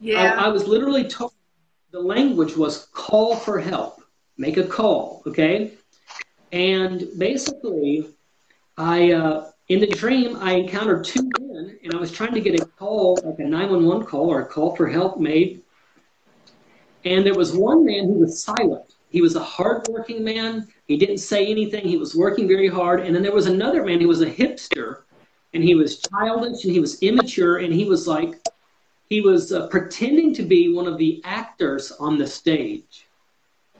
[0.00, 1.32] yeah I, I, was literally told
[1.90, 4.02] the language was call for help
[4.36, 5.72] make a call okay
[6.50, 8.08] and basically
[8.78, 12.60] i uh, in the dream, I encountered two men, and I was trying to get
[12.60, 15.62] a call, like a 911 call or a call for help made.
[17.04, 18.91] And there was one man who was silent.
[19.12, 20.68] He was a hardworking man.
[20.86, 21.86] He didn't say anything.
[21.86, 23.00] He was working very hard.
[23.00, 25.02] And then there was another man who was a hipster,
[25.54, 28.40] and he was childish and he was immature, and he was like,
[29.08, 33.06] he was uh, pretending to be one of the actors on the stage.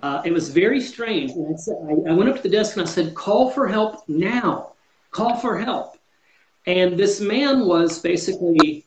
[0.02, 1.30] Uh, it was very strange.
[1.30, 3.66] And I, said, I, I went up to the desk and I said, "Call for
[3.66, 4.72] help now."
[5.12, 5.96] call for help.
[6.66, 8.86] And this man was basically,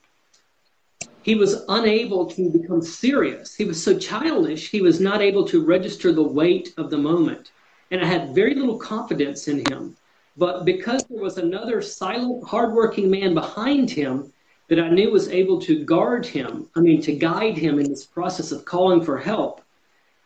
[1.26, 3.56] he was unable to become serious.
[3.56, 7.52] He was so childish, he was not able to register the weight of the moment.
[7.90, 9.98] And I had very little confidence in him.
[10.38, 14.32] But because there was another silent, hardworking man behind him
[14.68, 18.06] that I knew was able to guard him, I mean, to guide him in this
[18.06, 19.62] process of calling for help,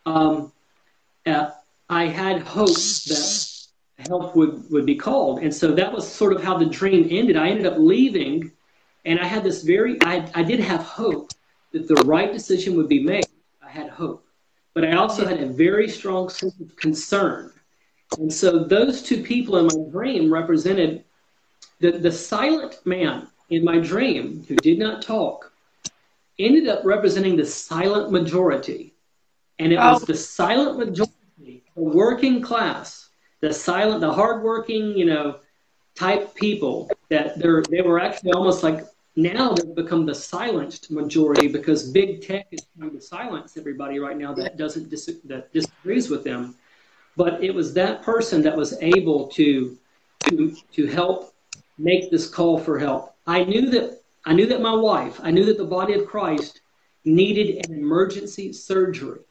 [0.05, 0.51] um,
[1.25, 1.51] uh,
[1.89, 3.67] I had hope that
[3.99, 5.39] help would, would be called.
[5.39, 7.37] And so that was sort of how the dream ended.
[7.37, 8.51] I ended up leaving,
[9.05, 11.31] and I had this very, I, I did have hope
[11.71, 13.25] that the right decision would be made.
[13.63, 14.25] I had hope.
[14.73, 17.51] But I also had a very strong sense of concern.
[18.17, 21.03] And so those two people in my dream represented
[21.79, 25.51] the, the silent man in my dream who did not talk
[26.37, 28.93] ended up representing the silent majority.
[29.59, 30.05] And it was oh.
[30.05, 33.09] the silent majority, the working class,
[33.41, 35.39] the silent, the hardworking, you know,
[35.95, 41.47] type people that they're they were actually almost like now they've become the silenced majority
[41.47, 46.09] because big tech is trying to silence everybody right now that doesn't dis- that disagrees
[46.09, 46.55] with them.
[47.17, 49.77] But it was that person that was able to
[50.27, 51.33] to to help
[51.77, 53.15] make this call for help.
[53.27, 56.61] I knew that I knew that my wife, I knew that the body of Christ
[57.05, 59.21] needed an emergency surgery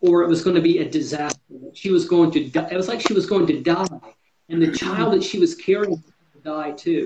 [0.00, 1.38] or it was going to be a disaster.
[1.74, 2.68] She was going to die.
[2.70, 4.14] It was like she was going to die,
[4.48, 6.02] and the child that she was carrying
[6.52, 7.04] die too.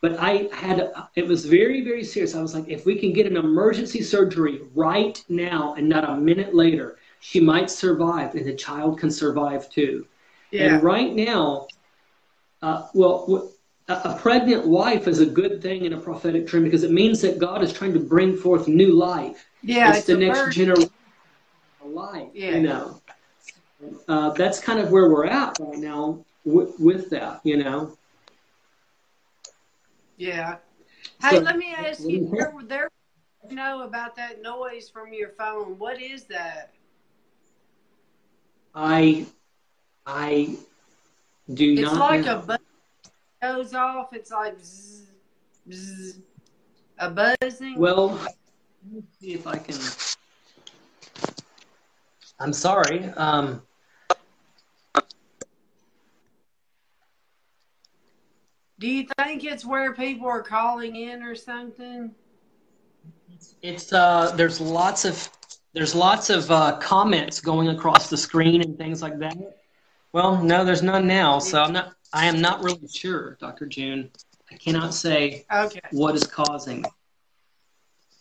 [0.00, 0.76] But I had,
[1.20, 2.34] it was very, very serious.
[2.34, 6.16] I was like, if we can get an emergency surgery right now and not a
[6.16, 6.88] minute later,
[7.20, 10.06] she might survive, and the child can survive too.
[10.52, 10.74] Yeah.
[10.74, 11.66] And right now,
[12.62, 13.50] uh, well,
[13.88, 17.38] a pregnant wife is a good thing in a prophetic dream because it means that
[17.38, 19.46] God is trying to bring forth new life.
[19.62, 20.90] Yeah, it's, it's the next generation
[21.82, 22.28] of life.
[22.34, 22.50] Yeah.
[22.50, 23.00] You know,
[24.06, 27.40] uh, that's kind of where we're at right now with that.
[27.42, 27.97] You know.
[30.18, 30.56] Yeah.
[31.22, 32.28] Hey, So- let me ask you.
[32.36, 32.90] There, there,
[33.50, 35.78] know about that noise from your phone.
[35.78, 36.74] What is that?
[38.74, 39.26] I
[40.06, 40.56] I
[41.54, 41.98] do It's not.
[41.98, 42.38] like know.
[42.38, 42.58] a buzz
[43.40, 44.12] goes off.
[44.12, 45.02] It's like bzz,
[45.68, 46.20] bzz,
[46.98, 47.78] a buzzing.
[47.78, 48.34] Well, let
[48.92, 49.76] me see if I can.
[52.40, 53.04] I'm sorry.
[53.16, 53.62] Um,
[58.78, 62.14] Do you think it's where people are calling in or something?
[63.62, 65.28] it's uh, there's lots of
[65.74, 69.36] there's lots of uh, comments going across the screen and things like that.
[70.12, 71.92] Well, no, there's none now, so I'm not.
[72.12, 73.66] I am not really sure, Dr.
[73.66, 74.10] June.
[74.50, 75.80] I cannot say Okay.
[75.92, 76.84] what is causing.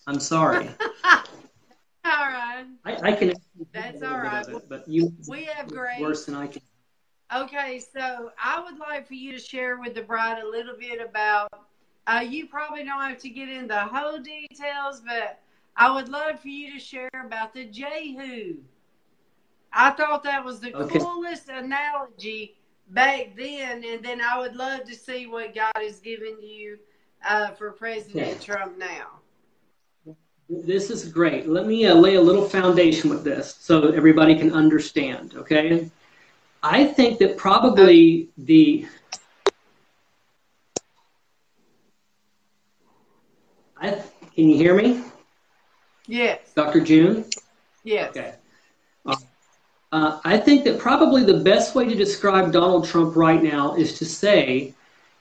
[0.08, 0.70] I'm sorry.
[1.06, 1.22] All
[2.04, 2.66] right.
[2.86, 3.34] I, I can.
[3.74, 4.48] That's all right.
[4.48, 6.00] it, but you We have great.
[6.00, 6.62] worse than I can.
[7.36, 11.02] Okay, so I would like for you to share with the bride a little bit
[11.02, 11.50] about.
[12.06, 15.40] Uh, you probably don't have to get into the whole details, but
[15.76, 18.56] I would love for you to share about the Jehu.
[19.74, 21.00] I thought that was the Okay.
[21.00, 22.56] coolest analogy
[22.92, 26.80] back then, and then I would love to see what God has given you
[27.28, 28.46] uh, for President Okay.
[28.46, 29.20] Trump now.
[30.50, 31.50] This is great.
[31.50, 35.90] Let me uh, lay a little foundation with this so everybody can understand, okay?
[36.70, 38.86] I think that probably the
[43.78, 43.92] I
[44.36, 45.02] can you hear me?
[46.08, 46.82] Yes, Dr.
[46.82, 47.24] June?
[47.86, 48.10] yes.
[48.10, 48.34] Okay.
[49.94, 53.98] Uh, I think that probably the best way to describe Donald Trump right now is
[54.00, 54.74] to say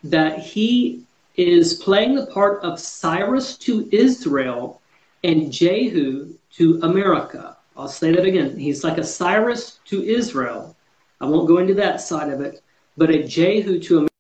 [0.03, 1.05] that he
[1.37, 4.83] is playing the part of Cyrus to Israel
[5.23, 7.57] and Jehu to America.
[7.77, 8.59] I'll say that again.
[8.59, 10.76] He's like a Cyrus to Israel.
[11.21, 12.63] I won't go into that side of it,
[12.97, 14.13] but a Jehu to America.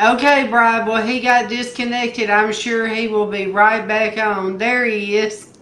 [0.00, 0.86] Okay, Bride.
[0.86, 2.30] Well, he got disconnected.
[2.30, 4.56] I'm sure he will be right back on.
[4.56, 5.52] There he is.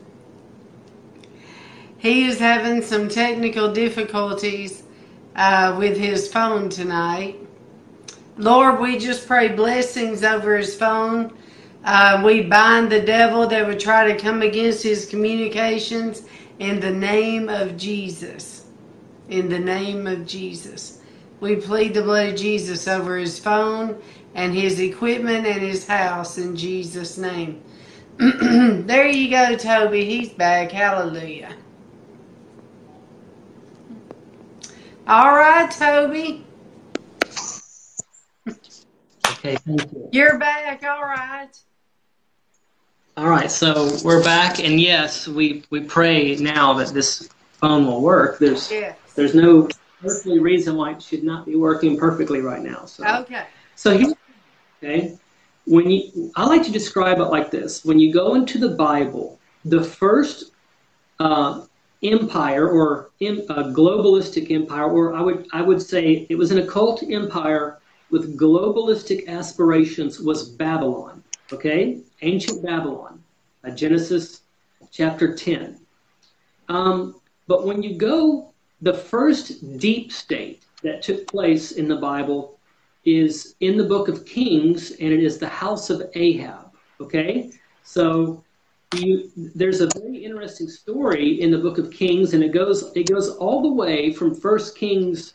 [1.97, 4.82] He is having some technical difficulties
[5.34, 7.41] uh, with his phone tonight.
[8.37, 11.32] Lord, we just pray blessings over his phone.
[11.82, 16.22] Uh, we bind the devil that would try to come against his communications
[16.59, 18.66] in the name of Jesus.
[19.28, 21.00] In the name of Jesus.
[21.40, 24.00] We plead the blood of Jesus over his phone
[24.34, 27.62] and his equipment and his house in Jesus' name.
[28.18, 30.04] there you go, Toby.
[30.04, 30.70] He's back.
[30.70, 31.54] Hallelujah.
[35.07, 36.44] All right, Toby.
[39.28, 40.09] Okay, thank you.
[40.12, 40.82] You're back.
[40.82, 41.50] All right.
[43.18, 47.30] All right, so we're back, and yes, we, we pray now that this
[47.62, 48.38] phone will work.
[48.38, 48.98] There's Yes.
[49.14, 49.70] There's no
[50.04, 52.84] earthly reason why it should not be working perfectly right now.
[52.84, 53.46] So, Okay.
[53.74, 54.12] so here,
[54.82, 55.16] okay,
[55.64, 59.38] when you, I like to describe it like this: when you go into the Bible,
[59.64, 60.52] the first
[61.18, 61.62] uh,
[62.02, 66.58] empire or in, a globalistic empire, or I would I would say it was an
[66.58, 67.78] occult empire
[68.10, 71.22] with globalistic aspirations, was Babylon.
[71.53, 73.22] Okay, ancient Babylon,
[73.64, 74.42] uh, Genesis
[74.90, 75.78] chapter ten.
[76.68, 82.59] Um, but when you go, the first deep state that took place in the Bible
[83.05, 86.72] is in the book of Kings, and it is the house of Ahab.
[87.01, 87.53] Okay?
[87.84, 88.42] So
[88.97, 93.09] you, there's a very interesting story in the book of Kings, and it goes, it
[93.09, 95.34] goes all the way from First Kings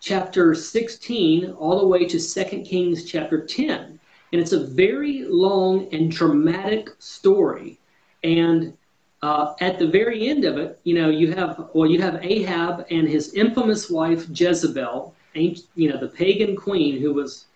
[0.00, 3.99] chapter 16 all the way to Second Kings chapter 10.
[4.32, 7.78] And it's a very long and dramatic story.
[8.22, 8.76] And
[9.22, 12.86] uh, at the very end of it, you know, you have well, you have Ahab
[12.90, 17.46] and his infamous wife Jezebel, you know, the pagan queen who was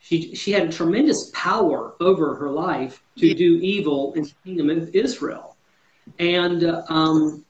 [0.00, 4.94] she she had tremendous power over her life to do evil in the kingdom of
[4.94, 5.56] Israel,
[6.18, 7.44] and uh, um,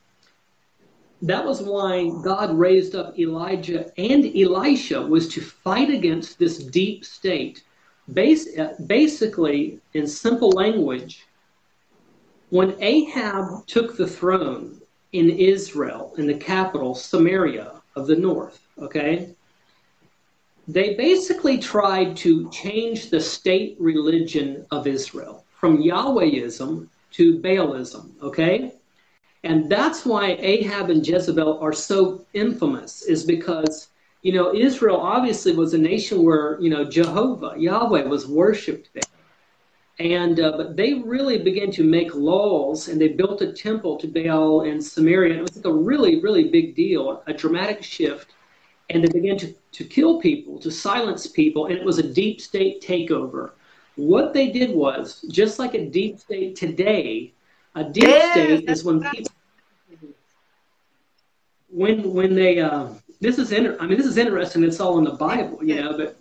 [1.23, 7.05] that was why God raised up Elijah and Elisha was to fight against this deep
[7.05, 7.63] state.
[8.09, 11.27] Bas- uh, basically, in simple language,
[12.51, 14.81] when Ahab took the throne
[15.13, 19.35] in Israel, in the capital, Samaria of the north, okay,
[20.69, 28.73] they basically tried to change the state religion of Israel from Yahwehism to Baalism, okay?
[29.45, 33.89] And that's why Ahab and Jezebel are so infamous, is because,
[34.23, 39.05] you know, Israel obviously was a nation where, you know, Jehovah, Yahweh was worshipped there.
[39.99, 44.07] And uh, but they really began to make laws, and they built a temple to
[44.07, 45.39] Baal in Samaria.
[45.39, 48.31] It was like a really, really big deal, a dramatic shift.
[48.91, 52.41] And they began to, to kill people, to silence people, and it was a deep
[52.41, 53.51] state takeover.
[53.97, 57.33] What they did was, just like a deep state today,
[57.75, 59.31] a deep yes, state is when people
[61.73, 62.89] when when they uh,
[63.21, 64.63] this is inter- I mean this is interesting.
[64.63, 65.97] It's all in the Bible, you know.
[65.97, 66.19] But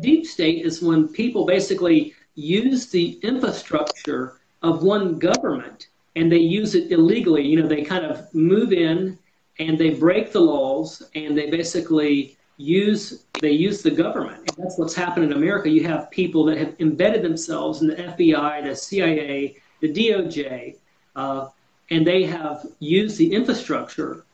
[0.00, 6.74] deep state is when people basically use the infrastructure of one government and they use
[6.74, 7.42] it illegally.
[7.42, 9.18] You know, they kind of move in
[9.58, 14.46] and they break the laws and they basically use they use the government.
[14.46, 15.68] And that's what's happened in America.
[15.68, 20.76] You have people that have embedded themselves in the FBI, the CIA, the DOJ,
[21.16, 21.48] uh,
[21.90, 24.24] and they have used the infrastructure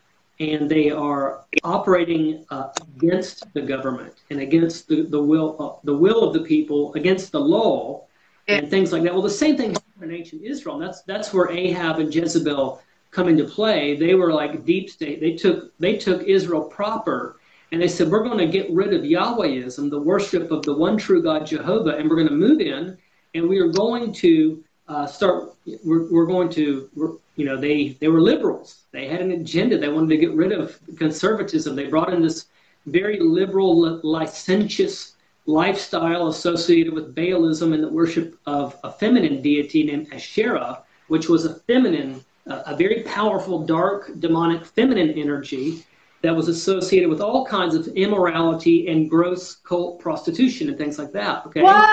[0.40, 5.96] and they are operating uh, against the government and against the, the will uh, the
[5.96, 8.06] will of the people, against the law,
[8.46, 9.12] and things like that.
[9.12, 10.78] Well, the same thing happened in ancient Israel.
[10.78, 12.80] that's that's where Ahab and Jezebel
[13.10, 13.96] come into play.
[13.96, 15.20] They were like deep state.
[15.20, 17.40] They took they took Israel proper,
[17.72, 20.96] and they said we're going to get rid of Yahwehism, the worship of the one
[20.96, 22.96] true God Jehovah, and we're going to move in,
[23.34, 25.54] and we are going to uh, start.
[25.84, 28.82] We're, we're going to you know, they, they were liberals.
[28.90, 29.78] They had an agenda.
[29.78, 31.76] They wanted to get rid of conservatism.
[31.76, 32.46] They brought in this
[32.86, 35.14] very liberal, licentious
[35.46, 41.44] lifestyle associated with Baalism and the worship of a feminine deity named Asherah, which was
[41.44, 45.84] a feminine, a very powerful, dark, demonic feminine energy
[46.22, 51.12] that was associated with all kinds of immorality and gross cult prostitution and things like
[51.12, 51.46] that.
[51.46, 51.62] Okay.
[51.62, 51.88] What?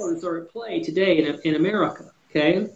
[0.00, 2.10] Are at play today in, in America.
[2.30, 2.68] Okay.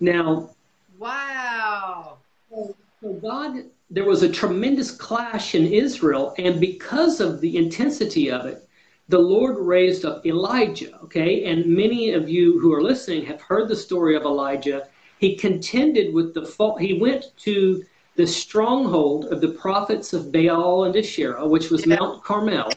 [0.00, 0.50] Now,
[0.98, 2.18] wow.
[2.50, 8.46] So God, there was a tremendous clash in Israel, and because of the intensity of
[8.46, 8.68] it,
[9.08, 10.98] the Lord raised up Elijah.
[11.04, 14.88] Okay, and many of you who are listening have heard the story of Elijah.
[15.18, 16.80] He contended with the fault.
[16.80, 17.84] He went to
[18.16, 22.70] the stronghold of the prophets of Baal and Asherah, which was Mount Carmel,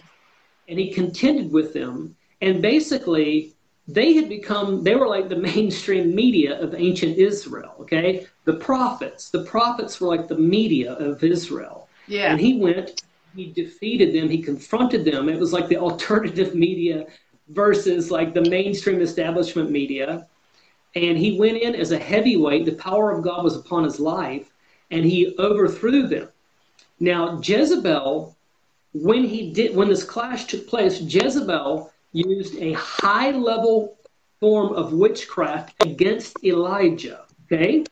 [0.67, 2.15] and he contended with them.
[2.41, 3.53] And basically,
[3.93, 7.75] they had become they were like the mainstream media of ancient Israel.
[7.81, 11.87] Okay, the prophets, the prophets were like the media of Israel.
[12.07, 13.03] Yeah, and he went,
[13.35, 15.29] he defeated them, he confronted them.
[15.29, 17.07] It was like the alternative media
[17.49, 20.27] versus like the mainstream establishment media.
[20.95, 22.65] And he went in as a heavyweight.
[22.65, 24.51] The power of God was upon his life,
[24.89, 26.29] and he overthrew them.
[26.99, 28.35] Now Jezebel,
[28.93, 33.97] when he did, when this clash took place, Jezebel used a high level
[34.39, 37.25] form of witchcraft against Elijah.
[37.45, 37.83] Okay?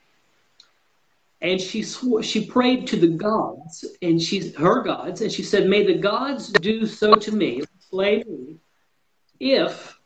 [1.42, 5.70] And she swore, she prayed to the gods, and she's her gods, and she said,
[5.70, 8.58] May the gods do so to me, slay me,
[9.40, 9.98] if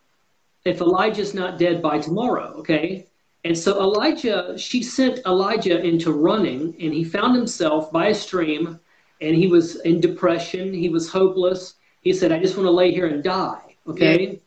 [0.64, 2.54] if Elijah's not dead by tomorrow.
[2.58, 3.08] Okay?
[3.44, 8.80] And so Elijah, she sent Elijah into running, and he found himself by a stream,
[9.22, 11.76] and he was in depression, he was hopeless.
[12.02, 13.71] He said, I just want to lay here and die.
[13.88, 14.40] Okay?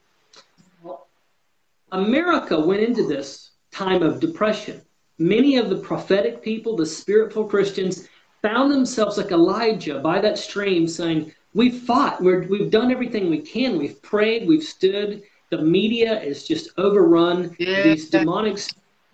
[1.93, 4.82] America went into this time of depression.
[5.18, 8.09] Many of the prophetic people, the spiritual Christians,
[8.43, 13.39] found themselves like Elijah by that stream saying, We've fought, we have done everything we
[13.39, 15.22] can, we've prayed, we've stood.
[15.51, 17.55] The media is just overrun.
[17.61, 17.85] Yeah.
[17.85, 18.59] These demonic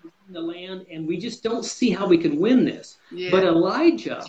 [0.03, 2.97] in the land, and we just don't see how we can win this.
[3.11, 3.31] Yeah.
[3.31, 4.25] But Elijah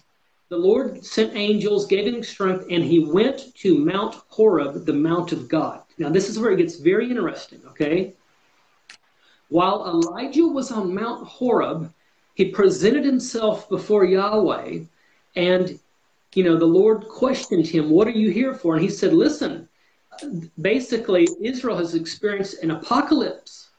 [0.52, 5.32] the Lord sent angels, gave him strength, and he went to Mount Horeb, the Mount
[5.32, 5.82] of God.
[5.98, 8.16] Now, this is where it gets very interesting, okay?
[9.48, 11.94] While Elijah was on Mount Horeb,
[12.36, 14.80] he presented himself before Yahweh,
[15.38, 15.80] and,
[16.36, 18.74] you know, the Lord questioned him, What are you here for?
[18.74, 19.70] And he said, Listen,
[20.60, 23.70] basically, Israel has experienced an apocalypse.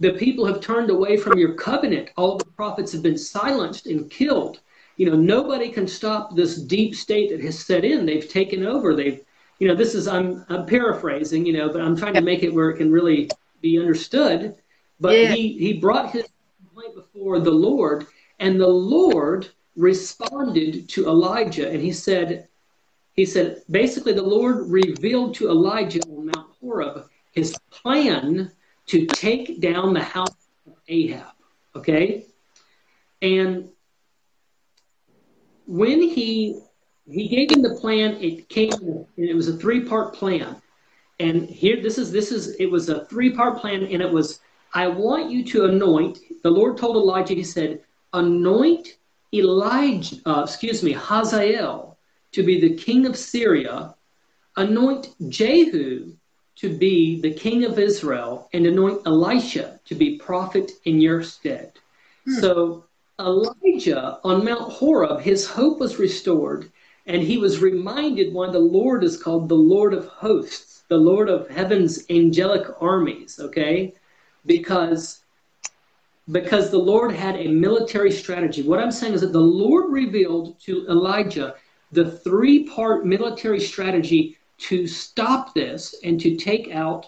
[0.00, 2.10] The people have turned away from your covenant.
[2.16, 4.58] All the prophets have been silenced and killed
[4.96, 8.06] you know, nobody can stop this deep state that has set in.
[8.06, 8.94] They've taken over.
[8.94, 9.20] They've,
[9.58, 12.52] you know, this is, I'm, I'm paraphrasing, you know, but I'm trying to make it
[12.52, 13.30] where it can really
[13.60, 14.56] be understood.
[15.00, 15.32] But yeah.
[15.32, 16.26] he, he brought his
[16.58, 18.06] complaint before the Lord,
[18.38, 22.48] and the Lord responded to Elijah, and he said,
[23.14, 28.50] he said, basically, the Lord revealed to Elijah on Mount Horeb his plan
[28.86, 31.34] to take down the house of Ahab.
[31.74, 32.26] Okay?
[33.20, 33.68] And
[35.66, 36.60] when he
[37.10, 40.56] he gave him the plan, it came and it was a three part plan.
[41.20, 44.40] And here this is this is it was a three part plan, and it was
[44.74, 46.18] I want you to anoint.
[46.42, 47.80] The Lord told Elijah, He said,
[48.12, 48.96] anoint
[49.34, 51.92] Elijah, uh, excuse me, Hazael
[52.32, 53.94] to be the king of Syria.
[54.56, 56.12] Anoint Jehu
[56.56, 61.72] to be the king of Israel and anoint Elisha to be prophet in your stead.
[62.24, 62.40] Hmm.
[62.40, 62.84] So
[63.20, 66.70] Elijah on Mount Horeb, his hope was restored,
[67.06, 71.28] and he was reminded why the Lord is called the Lord of hosts, the Lord
[71.28, 73.94] of heaven's angelic armies, okay?
[74.46, 75.20] Because
[76.30, 78.62] because the Lord had a military strategy.
[78.62, 81.56] What I'm saying is that the Lord revealed to Elijah
[81.90, 87.06] the three part military strategy to stop this and to take out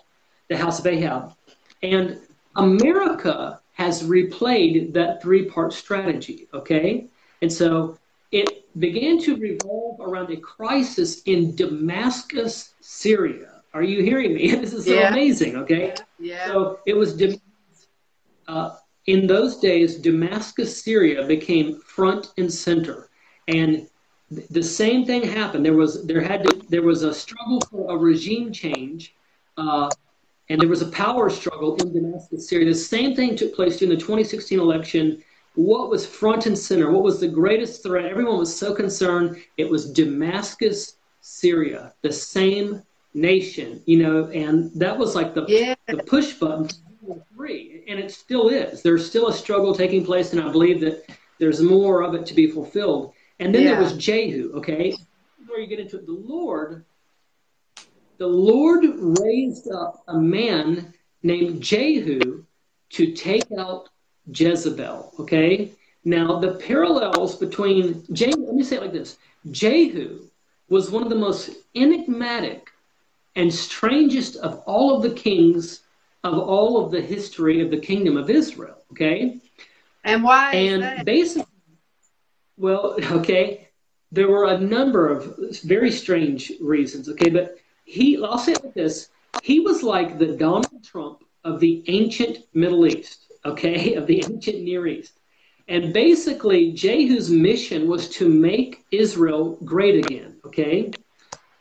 [0.48, 1.32] the house of Ahab.
[1.82, 2.20] And
[2.56, 7.06] America has replayed that three part strategy, okay?
[7.42, 7.98] And so
[8.32, 13.62] it began to revolve around a crisis in Damascus, Syria.
[13.72, 14.54] Are you hearing me?
[14.56, 15.08] This is so yeah.
[15.12, 15.94] amazing, okay?
[16.18, 16.34] Yeah.
[16.34, 16.46] yeah.
[16.46, 17.20] So it was
[18.46, 23.08] uh, in those days, Damascus, Syria became front and center.
[23.48, 23.88] And
[24.30, 25.64] the same thing happened.
[25.64, 29.14] There was there had to, there was a struggle for a regime change,
[29.56, 29.88] uh,
[30.48, 32.66] and there was a power struggle in Damascus, Syria.
[32.66, 35.22] The same thing took place during the 2016 election.
[35.54, 36.90] What was front and center?
[36.90, 38.06] What was the greatest threat?
[38.06, 39.36] Everyone was so concerned.
[39.56, 42.82] It was Damascus, Syria, the same
[43.14, 45.74] nation, you know, and that was like the yeah.
[45.86, 46.68] the push button
[47.34, 48.82] three, and it still is.
[48.82, 51.04] There's still a struggle taking place, and I believe that
[51.38, 53.12] there's more of it to be fulfilled.
[53.40, 53.72] And then yeah.
[53.72, 54.96] there was Jehu, okay?
[55.46, 56.84] Where you get into it, the Lord,
[58.18, 58.84] the Lord
[59.20, 60.92] raised up a man
[61.22, 62.44] named Jehu
[62.90, 63.88] to take out
[64.32, 65.72] Jezebel, okay?
[66.04, 69.18] Now, the parallels between Jehu, let me say it like this
[69.50, 70.20] Jehu
[70.68, 72.70] was one of the most enigmatic
[73.36, 75.80] and strangest of all of the kings
[76.22, 79.38] of all of the history of the kingdom of Israel, okay?
[80.04, 80.54] And why?
[80.54, 81.46] And basically,
[82.56, 83.68] well, okay,
[84.10, 88.74] there were a number of very strange reasons, okay, but he, I'll say it like
[88.74, 89.10] this
[89.42, 94.62] he was like the Donald Trump of the ancient Middle East, okay, of the ancient
[94.62, 95.18] Near East.
[95.66, 100.90] And basically, Jehu's mission was to make Israel great again, okay?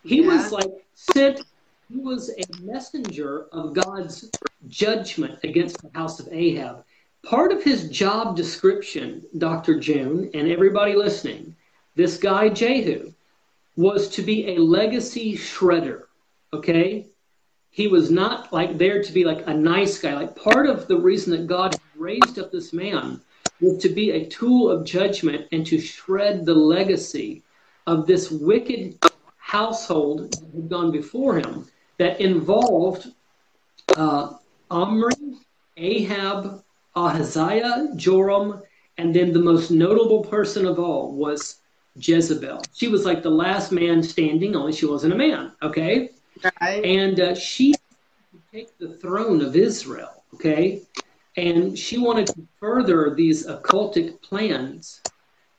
[0.03, 0.27] He yeah.
[0.27, 1.41] was like sent,
[1.89, 4.29] he was a messenger of God's
[4.67, 6.83] judgment against the house of Ahab
[7.23, 9.79] part of his job description, Dr.
[9.79, 11.55] June, and everybody listening,
[11.95, 13.13] this guy Jehu
[13.75, 16.03] was to be a legacy shredder.
[16.53, 17.07] Okay?
[17.71, 20.13] He was not like there to be like a nice guy.
[20.13, 23.19] Like part of the reason that God raised up this man
[23.59, 27.41] was to be a tool of judgment and to shred the legacy
[27.87, 28.99] of this wicked
[29.37, 33.11] household that had gone before him that involved
[33.95, 34.33] uh,
[34.69, 35.13] Omri,
[35.77, 36.63] Ahab,
[36.95, 38.61] Ahaziah, Joram,
[38.97, 41.61] and then the most notable person of all was
[41.95, 42.63] Jezebel.
[42.73, 46.09] She was like the last man standing, only she wasn't a man, okay?
[46.61, 46.83] Right.
[46.83, 47.73] And uh, she
[48.51, 50.81] take the throne of Israel, okay?
[51.37, 55.01] And she wanted to further these occultic plans.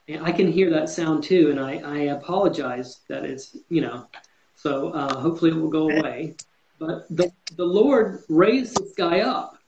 [0.08, 4.06] And I can hear that sound too, and I, I apologize that it's, you know,
[4.54, 6.36] so uh, hopefully it will go away.
[6.78, 9.58] But the, the Lord raised this guy up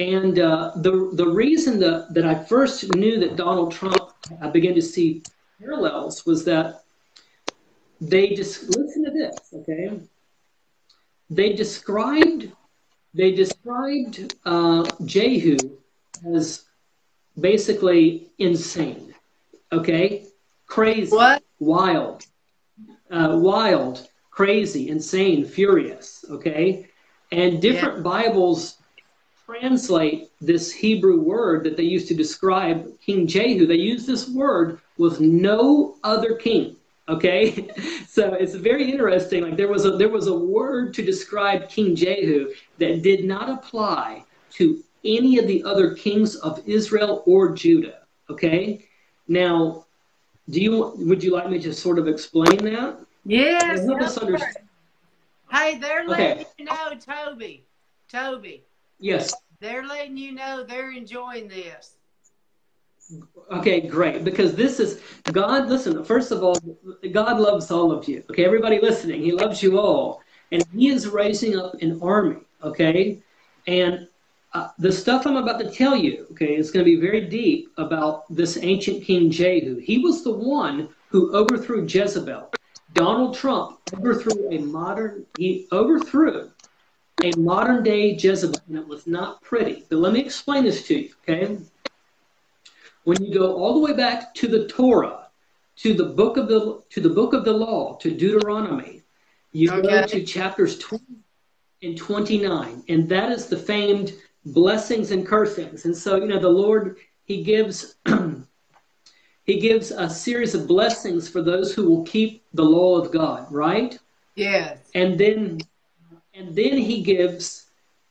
[0.00, 4.74] and uh, the the reason that, that I first knew that Donald Trump, I began
[4.74, 5.22] to see
[5.60, 6.82] parallels was that
[8.00, 10.00] they just listen to this, okay?
[11.30, 12.52] They described
[13.14, 15.56] they described uh, Jehu
[16.34, 16.64] as
[17.38, 19.14] basically insane,
[19.70, 20.26] okay,
[20.66, 21.42] crazy, what?
[21.60, 22.24] wild,
[23.10, 26.88] uh, wild, crazy, insane, furious, okay,
[27.30, 28.02] and different yeah.
[28.02, 28.78] Bibles
[29.46, 34.80] translate this Hebrew word that they used to describe King Jehu, they use this word
[34.98, 36.76] with no other king.
[37.08, 37.68] Okay,
[38.08, 39.42] so it's very interesting.
[39.42, 43.50] Like there was a there was a word to describe King Jehu that did not
[43.50, 48.00] apply to any of the other kings of Israel or Judah.
[48.30, 48.86] Okay,
[49.28, 49.84] now
[50.50, 52.98] do you would you like me to sort of explain that?
[53.24, 53.80] Yes.
[55.50, 56.46] Hey, they're letting okay.
[56.58, 57.64] you know, Toby.
[58.08, 58.64] Toby.
[58.98, 59.34] Yes.
[59.60, 61.93] They're letting you know they're enjoying this.
[63.50, 64.24] Okay, great.
[64.24, 65.00] Because this is
[65.30, 65.68] God.
[65.68, 66.58] Listen, first of all,
[67.12, 68.24] God loves all of you.
[68.30, 72.40] Okay, everybody listening, He loves you all, and He is raising up an army.
[72.62, 73.18] Okay,
[73.66, 74.08] and
[74.54, 77.72] uh, the stuff I'm about to tell you, okay, is going to be very deep
[77.76, 79.76] about this ancient King Jehu.
[79.76, 82.50] He was the one who overthrew Jezebel.
[82.94, 85.26] Donald Trump overthrew a modern.
[85.36, 86.50] He overthrew
[87.22, 89.84] a modern day Jezebel, and it was not pretty.
[89.88, 91.58] But let me explain this to you, okay?
[93.04, 95.28] When you go all the way back to the Torah,
[95.76, 99.02] to the book of the to the book of the law, to Deuteronomy,
[99.52, 99.82] you okay.
[99.82, 101.04] go to chapters 20
[101.82, 102.82] and 29.
[102.88, 104.14] And that is the famed
[104.46, 105.84] blessings and cursings.
[105.84, 107.96] And so, you know, the Lord, He gives.
[109.44, 113.46] he gives a series of blessings for those who will keep the law of God,
[113.52, 113.98] right?
[114.36, 114.78] Yes.
[114.94, 115.60] And then
[116.34, 117.63] and then he gives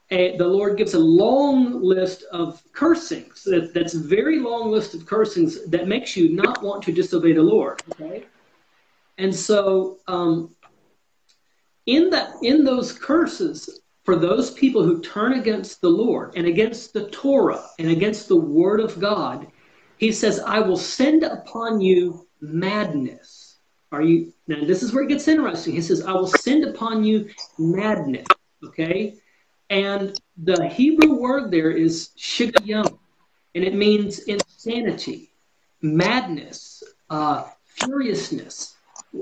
[0.10, 3.44] a, the Lord gives a long list of cursings.
[3.44, 7.34] That, that's a very long list of cursings that makes you not want to disobey
[7.34, 7.82] the Lord.
[7.94, 8.26] Okay,
[9.18, 10.56] and so um,
[11.86, 16.94] in that in those curses for those people who turn against the Lord and against
[16.94, 19.48] the Torah and against the Word of God,
[19.98, 23.58] He says, "I will send upon you madness."
[23.92, 24.64] Are you now?
[24.66, 25.74] This is where it gets interesting.
[25.74, 28.28] He says, "I will send upon you madness."
[28.66, 29.18] Okay,
[29.70, 32.98] and the Hebrew word there is shigayon,
[33.56, 35.32] and it means insanity,
[35.82, 38.76] madness, uh, furiousness.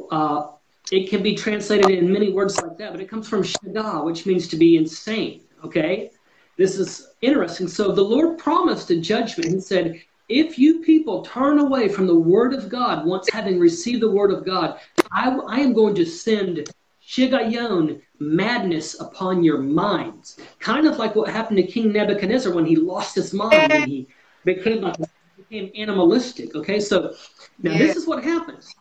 [0.10, 0.48] Uh,
[0.92, 4.26] it can be translated in many words like that, but it comes from shaga, which
[4.26, 5.42] means to be insane.
[5.64, 6.12] Okay?
[6.58, 7.68] This is interesting.
[7.68, 9.52] So the Lord promised a judgment.
[9.52, 14.02] He said, if you people turn away from the word of God, once having received
[14.02, 14.80] the word of God,
[15.12, 16.70] I, I am going to send
[17.12, 20.38] shigayon, madness upon your minds.
[20.60, 24.08] Kind of like what happened to King Nebuchadnezzar when he lost his mind and he
[24.46, 24.92] became,
[25.38, 26.56] became animalistic.
[26.56, 27.14] Okay, so
[27.62, 28.74] now this is what happens.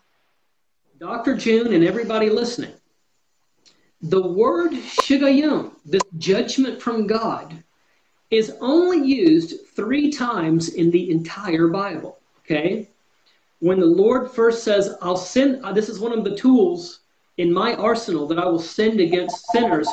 [0.99, 1.37] Dr.
[1.37, 2.73] June and everybody listening.
[4.03, 7.63] The word shigayon, this judgment from God,
[8.31, 12.19] is only used three times in the entire Bible.
[12.41, 12.89] Okay?
[13.59, 17.01] When the Lord first says, I'll send, uh, this is one of the tools
[17.41, 19.89] in my arsenal that I will send against sinners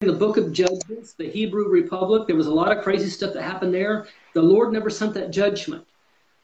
[0.00, 3.34] in the book of Judges, the Hebrew Republic, there was a lot of crazy stuff
[3.34, 4.06] that happened there.
[4.32, 5.86] The Lord never sent that judgment.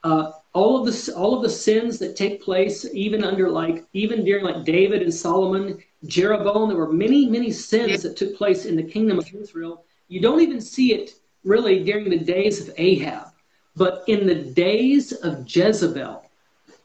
[0.04, 4.24] Uh, all of the all of the sins that take place, even under like even
[4.24, 8.76] during like David and Solomon, Jeroboam, there were many many sins that took place in
[8.76, 13.28] the kingdom of Israel you don't even see it really during the days of Ahab.
[13.74, 16.22] But in the days of Jezebel,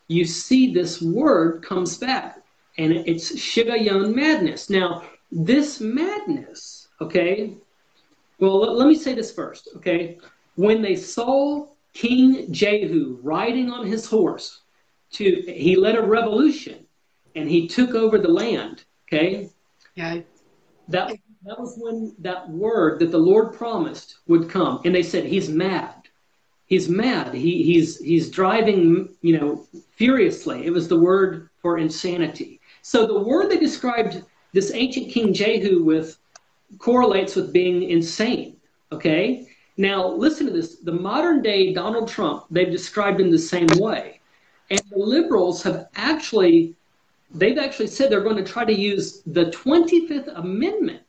[0.07, 2.41] you see this word comes back,
[2.77, 4.69] and it's Shigayon madness.
[4.69, 7.55] Now, this madness, okay,
[8.39, 10.17] well, let, let me say this first, okay?
[10.55, 14.61] When they saw King Jehu riding on his horse,
[15.11, 16.85] to he led a revolution
[17.35, 19.49] and he took over the land, okay?
[19.97, 20.25] Okay.
[20.87, 21.17] That
[21.47, 24.81] that was when that word that the Lord promised would come.
[24.83, 25.93] And they said, He's mad.
[26.65, 27.33] He's mad.
[27.33, 30.65] He, he's, he's driving, you know, furiously.
[30.65, 32.59] It was the word for insanity.
[32.81, 34.21] So the word they described
[34.51, 36.17] this ancient King Jehu with
[36.79, 38.57] correlates with being insane.
[38.91, 39.47] Okay?
[39.77, 40.75] Now, listen to this.
[40.79, 44.19] The modern day Donald Trump, they've described him the same way.
[44.69, 46.75] And the liberals have actually,
[47.33, 51.03] they've actually said they're going to try to use the 25th Amendment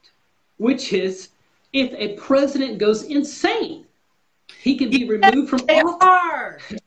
[0.59, 1.30] which is
[1.72, 3.86] if a president goes insane,
[4.59, 6.80] he can be removed from office.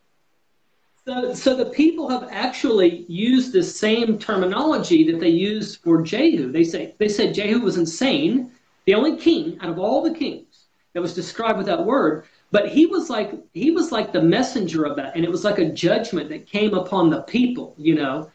[1.05, 6.51] So, so the people have actually used the same terminology that they used for Jehu.
[6.51, 8.51] They say they said Jehu was insane,
[8.85, 12.25] the only king out of all the kings that was described with that word.
[12.51, 15.57] But he was like he was like the messenger of that, and it was like
[15.57, 18.29] a judgment that came upon the people, you know.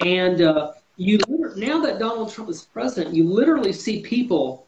[0.00, 1.18] And uh, you
[1.56, 4.66] now that Donald Trump is president, you literally see people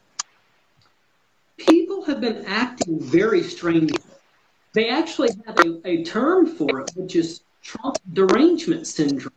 [1.57, 4.02] people have been acting very strangely.
[4.72, 9.32] They actually have a, a term for it, which is Trump derangement syndrome.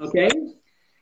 [0.00, 0.30] Okay?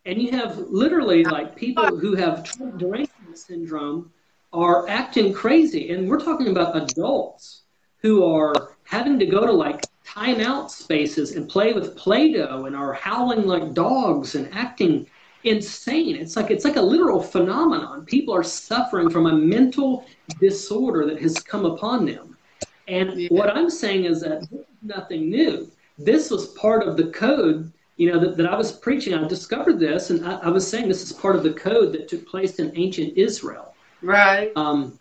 [0.07, 4.13] And you have literally like people who have Trump derangement syndrome
[4.53, 5.91] are acting crazy.
[5.91, 7.63] And we're talking about adults
[7.99, 12.77] who are having to go to like timeout spaces and play with Play Doh and
[12.77, 15.07] are howling like dogs and acting
[15.45, 16.17] insane.
[16.17, 18.05] It's like it's like a literal phenomenon.
[18.05, 20.07] People are suffering from a mental
[20.41, 22.37] disorder that has come upon them.
[22.89, 23.29] And yeah.
[23.29, 24.47] what I'm saying is that
[24.83, 25.71] nothing new.
[25.99, 29.15] This was part of the code, you know, that, that I was preaching.
[29.15, 32.09] I discovered this, and I, I, was saying this is part of the code that
[32.09, 33.75] took place in ancient Israel.
[34.03, 34.53] Right.
[34.57, 34.99] Um,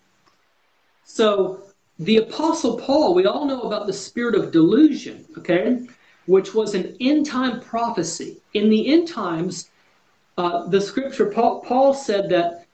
[1.04, 1.64] so
[2.00, 5.88] the Apostle Paul, we all know about the spirit of delusion, okay,
[6.26, 8.38] which was an end time prophecy.
[8.54, 9.70] In the end times,
[10.38, 12.66] uh, the scripture, Paul, Paul said that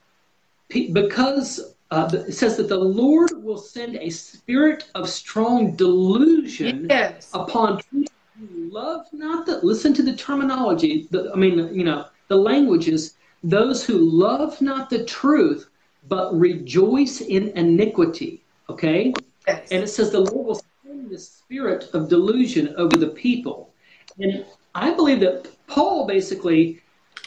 [0.68, 7.30] because uh, it says that the Lord will send a spirit of strong delusion yes.
[7.34, 12.06] upon people who love not the, listen to the terminology, the, I mean, you know,
[12.28, 15.68] the languages, those who love not the truth,
[16.08, 18.42] but rejoice in iniquity.
[18.68, 19.12] Okay?
[19.46, 19.68] Yes.
[19.70, 23.74] And it says the Lord will send the spirit of delusion over the people.
[24.18, 26.80] And I believe that Paul basically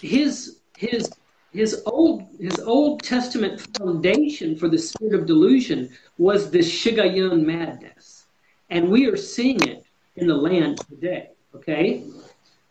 [0.03, 1.11] his his
[1.51, 8.25] his old his Old Testament foundation for the spirit of delusion was the shigayon madness,
[8.69, 9.85] and we are seeing it
[10.15, 11.29] in the land today.
[11.55, 12.03] Okay,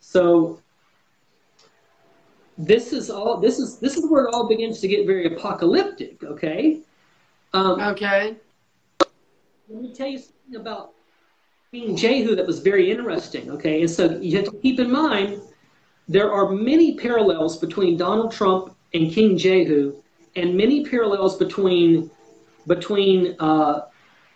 [0.01, 0.61] so
[2.59, 6.23] this is all this is this is where it all begins to get very apocalyptic.
[6.23, 6.81] Okay.
[7.55, 8.37] Um, okay.
[9.69, 10.93] Let me tell you something about
[11.71, 13.51] King Jehu that was very interesting.
[13.51, 15.41] Okay, and so you have to keep in mind
[16.09, 19.95] there are many parallels between Donald Trump and King Jehu,
[20.37, 22.11] and many parallels between
[22.67, 23.83] between uh,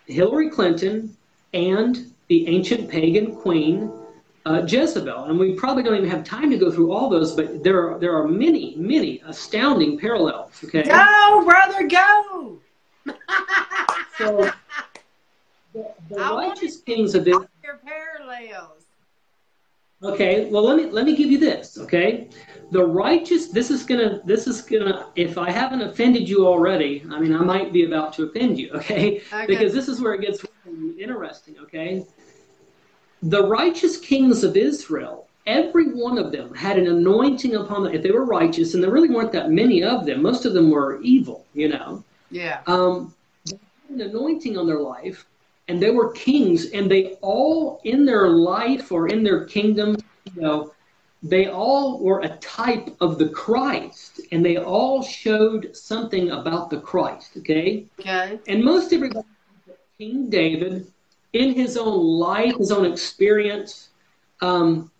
[0.05, 1.15] Hillary Clinton
[1.53, 3.91] and the ancient pagan queen
[4.45, 5.25] uh, Jezebel.
[5.25, 7.99] And we probably don't even have time to go through all those, but there are
[7.99, 10.51] there are many many astounding parallels.
[10.63, 10.83] Okay.
[10.83, 12.59] Go, brother, go.
[14.17, 14.49] so
[15.73, 17.37] the, the righteous kings of this.
[17.63, 18.76] Your parallels.
[20.03, 22.29] Okay, well let me let me give you this, okay?
[22.71, 27.19] The righteous this is gonna this is gonna if I haven't offended you already, I
[27.19, 29.17] mean I might be about to offend you, okay?
[29.17, 29.45] okay.
[29.47, 30.45] Because this is where it gets
[30.99, 32.05] interesting, okay?
[33.23, 38.03] The righteous kings of Israel, every one of them had an anointing upon them if
[38.03, 40.21] they were righteous, and there really weren't that many of them.
[40.21, 42.03] Most of them were evil, you know.
[42.29, 42.61] Yeah.
[42.67, 43.15] Um
[43.89, 45.25] an anointing on their life
[45.67, 49.97] and they were kings, and they all, in their life or in their kingdom,
[50.33, 50.73] you know,
[51.23, 56.79] they all were a type of the Christ, and they all showed something about the
[56.79, 57.37] Christ.
[57.37, 57.85] Okay.
[57.99, 58.39] Okay.
[58.47, 59.27] And most everybody,
[59.97, 60.91] King David,
[61.33, 63.89] in his own life, his own experience,
[64.41, 64.91] um,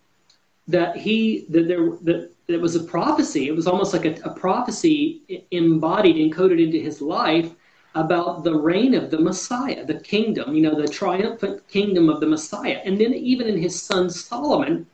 [0.67, 3.47] that he that there that it was a prophecy.
[3.47, 7.53] It was almost like a, a prophecy embodied, encoded into his life
[7.97, 12.27] about the reign of the Messiah, the kingdom, you know, the triumphant kingdom of the
[12.27, 12.79] Messiah.
[12.85, 14.85] And then even in his son Solomon,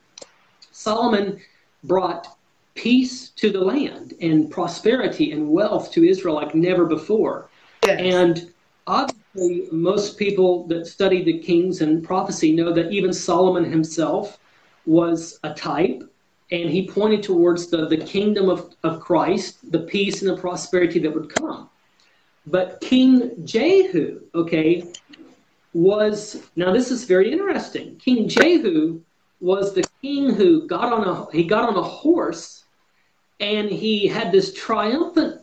[0.72, 1.38] Solomon
[1.84, 2.36] brought
[2.74, 7.48] peace to the land and prosperity and wealth to Israel like never before.
[7.86, 8.00] Yes.
[8.00, 8.52] And
[8.86, 14.38] obviously, most people that study the kings and prophecy know that even Solomon himself
[14.86, 16.02] was a type
[16.50, 20.98] and he pointed towards the, the kingdom of, of Christ, the peace and the prosperity
[21.00, 21.68] that would come.
[22.46, 24.84] But King Jehu, okay,
[25.72, 27.96] was now this is very interesting.
[27.96, 29.00] King Jehu
[29.40, 32.64] was the king who got on a he got on a horse
[33.40, 35.40] and he had this triumphant,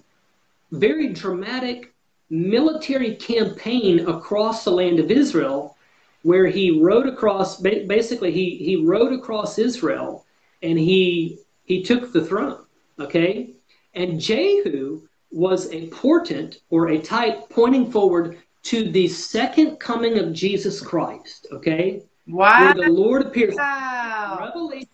[0.72, 1.94] very dramatic
[2.30, 5.76] military campaign across the land of Israel
[6.24, 10.26] where he rode across basically he he rode across Israel
[10.64, 12.64] and he he took the throne
[13.00, 13.50] okay
[13.96, 20.34] and Jehu was a portent or a type pointing forward to the second coming of
[20.34, 21.48] Jesus Christ.
[21.52, 22.04] Okay?
[22.28, 22.74] Wow.
[22.76, 23.56] Where the Lord appears.
[23.56, 24.38] Wow.
[24.40, 24.88] Revelation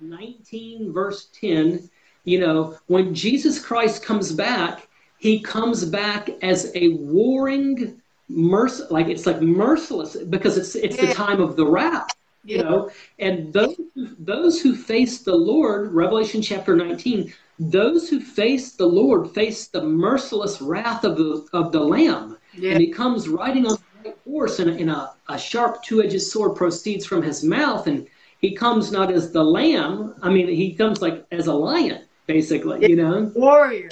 [0.00, 1.88] 19, verse 10,
[2.24, 4.88] you know, when Jesus Christ comes back,
[5.18, 8.00] he comes back as a warring
[8.30, 11.06] merc like it's like merciless because it's it's yeah.
[11.06, 12.62] the time of the wrath you yeah.
[12.62, 18.86] know and those those who face the lord revelation chapter 19 those who face the
[18.86, 22.38] Lord face the merciless wrath of the, of the Lamb.
[22.54, 22.72] Yeah.
[22.72, 26.22] And he comes riding on a white horse, and, and a, a sharp two edged
[26.22, 27.86] sword proceeds from his mouth.
[27.86, 28.06] And
[28.40, 32.88] he comes not as the lamb, I mean, he comes like as a lion, basically,
[32.88, 33.30] you know?
[33.34, 33.90] Warrior.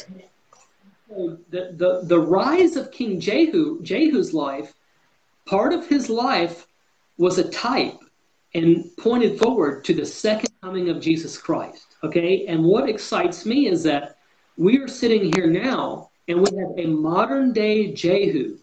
[1.11, 4.73] the, the, the rise of King Jehu, Jehu's life,
[5.45, 6.67] part of his life
[7.19, 8.01] was a type
[8.59, 11.97] and pointed forward to the second coming of Jesus Christ.
[12.03, 14.19] Okay, and what excites me is that
[14.57, 18.59] we are sitting here now and we have a modern day Jehu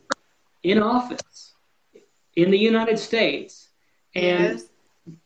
[0.63, 1.53] in office
[2.35, 3.69] in the United States.
[4.15, 4.61] And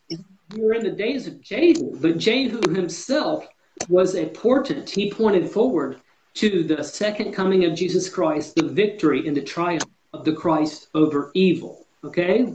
[0.10, 0.20] yes.
[0.56, 3.48] we're in the days of Jehu, but Jehu himself
[3.88, 4.90] was a portent.
[4.90, 6.00] He pointed forward
[6.36, 10.88] to the second coming of Jesus Christ, the victory and the triumph of the Christ
[10.94, 11.88] over evil.
[12.04, 12.54] Okay?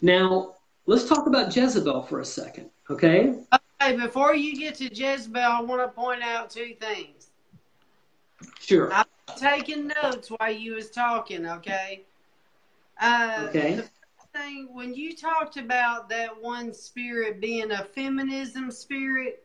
[0.00, 0.53] Now,
[0.86, 2.70] let's talk about Jezebel for a second.
[2.90, 3.34] Okay?
[3.80, 7.28] Hey, before you get to Jezebel, I want to point out two things.
[8.60, 8.92] Sure.
[8.92, 9.06] I'm
[9.36, 12.02] taking notes while you was talking, okay?
[13.00, 13.74] Uh, okay.
[13.74, 19.44] The first thing, when you talked about that one spirit being a feminism spirit,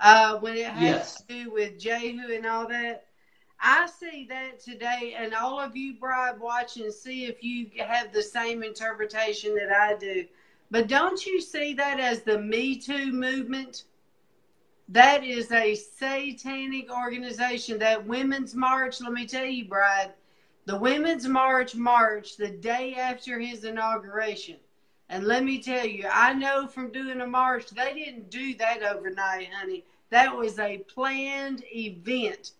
[0.00, 1.22] uh, when it has yes.
[1.22, 3.06] to do with Jehu and all that,
[3.60, 8.22] I see that today, and all of you bride watching, see if you have the
[8.22, 10.24] same interpretation that I do.
[10.70, 13.84] But don't you see that as the Me Too movement?
[14.88, 17.78] That is a satanic organization.
[17.78, 20.12] That Women's March, let me tell you, Bride,
[20.66, 24.56] The Women's March marched the day after his inauguration.
[25.10, 28.82] And let me tell you, I know from doing a march, they didn't do that
[28.82, 29.84] overnight, honey.
[30.10, 32.52] That was a planned event.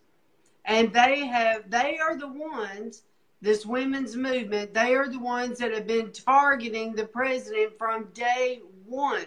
[0.65, 3.03] And they have they are the ones,
[3.41, 8.61] this women's movement, they are the ones that have been targeting the president from day
[8.85, 9.25] one.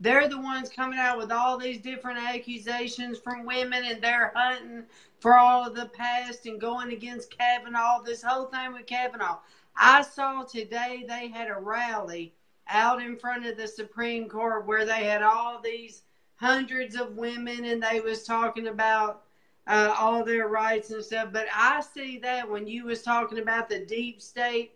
[0.00, 4.84] They're the ones coming out with all these different accusations from women, and they're hunting
[5.20, 9.38] for all of the past and going against Kavanaugh, this whole thing with Kavanaugh.
[9.76, 12.32] I saw today they had a rally
[12.68, 16.02] out in front of the Supreme Court where they had all these
[16.36, 19.22] hundreds of women and they was talking about
[19.66, 21.28] uh, all their rights and stuff.
[21.32, 24.72] But I see that when you was talking about the deep state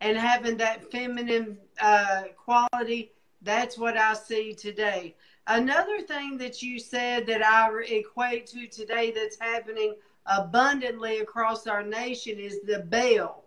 [0.00, 3.12] and having that feminine uh, quality,
[3.42, 5.14] that's what I see today.
[5.46, 9.94] Another thing that you said that I equate to today that's happening
[10.26, 13.44] abundantly across our nation is the Baal.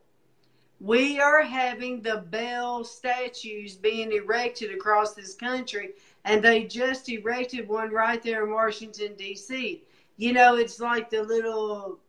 [0.81, 5.91] We are having the Baal statues being erected across this country,
[6.25, 9.81] and they just erected one right there in Washington, D.C.
[10.17, 11.99] You know, it's like the little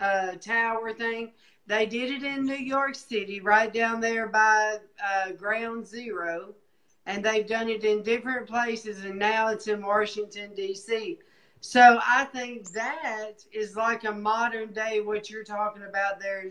[0.00, 1.30] uh, tower thing.
[1.66, 6.54] They did it in New York City, right down there by uh, Ground Zero
[7.06, 11.16] and they've done it in different places, and now it's in Washington, D.C.
[11.60, 16.50] So I think that is like a modern day what you're talking about there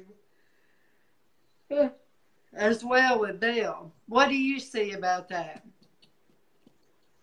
[2.54, 3.92] as well with Baal.
[4.08, 5.62] What do you see about that?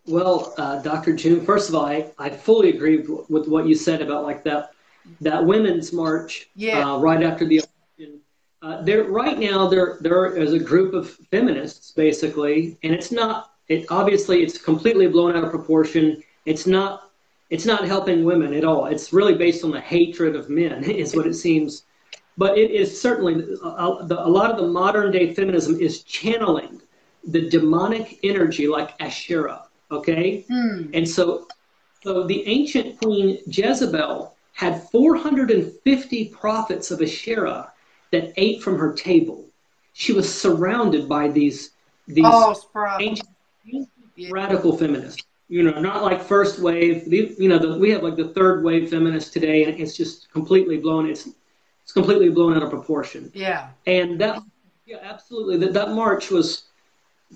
[0.07, 1.15] Well, uh, Dr.
[1.15, 2.99] June, first of all, I, I fully agree
[3.29, 4.73] with what you said about like that
[5.21, 6.89] that women's march yeah.
[6.89, 7.73] uh, right after the election
[8.63, 13.55] uh, there right now there there is a group of feminists basically, and it's not.
[13.69, 16.23] It obviously it's completely blown out of proportion.
[16.47, 17.11] It's not.
[17.51, 18.87] It's not helping women at all.
[18.87, 21.85] It's really based on the hatred of men, is what it seems.
[22.39, 26.81] But it is certainly a, a, a lot of the modern day feminism is channeling
[27.25, 29.65] the demonic energy like Asherah.
[29.93, 30.91] Okay, hmm.
[30.95, 31.47] and so
[32.03, 37.73] so the ancient queen Jezebel had 450 prophets of Asherah
[38.11, 39.47] that ate from her table.
[39.93, 41.71] She was surrounded by these
[42.09, 42.55] these oh,
[43.01, 43.29] ancient,
[43.65, 44.29] yeah.
[44.31, 45.23] radical feminists.
[45.49, 47.13] You know, not like first wave.
[47.13, 50.79] You know, the, we have like the third wave feminists today, and it's just completely
[50.79, 51.09] blown.
[51.09, 51.29] It's
[51.83, 53.31] it's completely blown out of proportion.
[53.35, 53.69] Yeah.
[53.87, 54.43] And that,
[54.87, 55.59] yeah, absolutely.
[55.59, 56.65] That that march was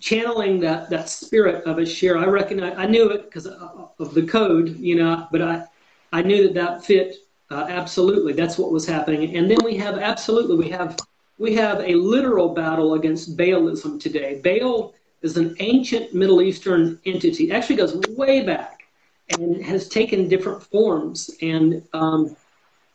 [0.00, 2.22] channeling that that spirit of Asherah.
[2.22, 2.74] I recognize.
[2.76, 4.76] I knew it because of the code.
[4.78, 5.64] You know, but I
[6.12, 7.16] I knew that that fit
[7.50, 9.36] uh, absolutely, that's what was happening.
[9.36, 10.96] And then we have absolutely we have
[11.38, 14.40] we have a literal battle against Baalism today.
[14.42, 17.50] Baal is an ancient Middle Eastern entity.
[17.50, 18.84] It actually goes way back
[19.28, 21.30] and has taken different forms.
[21.42, 22.36] And um,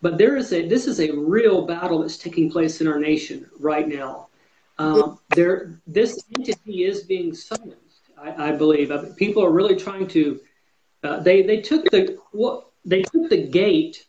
[0.02, 3.50] but there is a this is a real battle that's taking place in our nation
[3.60, 4.28] right now.
[4.82, 7.76] Um, there, this entity is being summoned.
[8.18, 10.40] I, I believe people are really trying to.
[11.04, 14.06] Uh, they they took the what they took the gate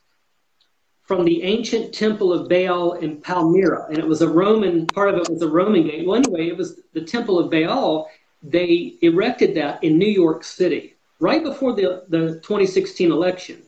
[1.05, 5.16] from the ancient temple of Baal in Palmyra, and it was a Roman part of
[5.16, 6.07] it was a Roman gate.
[6.07, 8.11] Well, anyway, it was the temple of Baal.
[8.43, 13.62] They erected that in New York City right before the the 2016 election,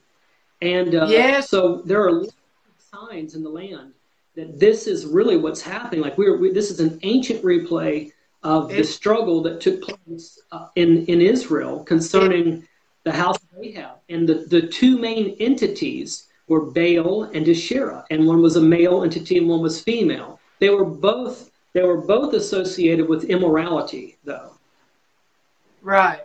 [0.61, 1.49] and uh, yes.
[1.49, 2.25] so there are
[2.79, 3.94] signs in the land
[4.37, 6.01] that this is really what's happening.
[6.01, 8.13] Like we're we, this is an ancient replay
[8.43, 12.67] of the struggle that took place uh, in in Israel concerning
[13.05, 18.27] the house of Ahab and the the two main entities were Baal and Asherah, and
[18.27, 20.41] one was a male entity and one was female.
[20.59, 24.53] They were both they were both associated with immorality, though.
[25.83, 26.25] Right.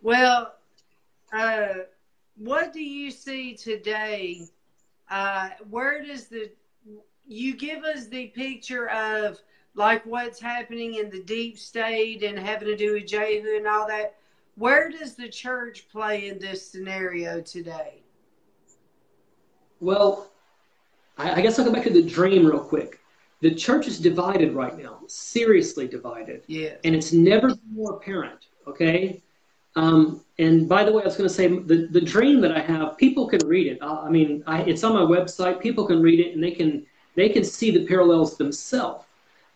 [0.00, 0.54] Well,
[1.32, 1.68] uh,
[2.36, 4.46] what do you see today?
[5.12, 6.50] Uh, where does the
[7.26, 9.38] you give us the picture of
[9.74, 13.86] like what's happening in the deep state and having to do with Jehu and all
[13.88, 14.16] that?
[14.56, 18.02] Where does the church play in this scenario today?
[19.80, 20.30] Well,
[21.18, 22.98] I, I guess I'll go back to the dream real quick.
[23.42, 26.42] The church is divided right now, seriously divided.
[26.46, 26.76] Yeah.
[26.84, 29.22] And it's never more apparent, okay?
[29.74, 32.60] Um, and by the way, I was going to say the, the dream that I
[32.60, 33.78] have, people can read it.
[33.80, 35.60] I, I mean, I, it's on my website.
[35.60, 39.04] People can read it and they can they can see the parallels themselves.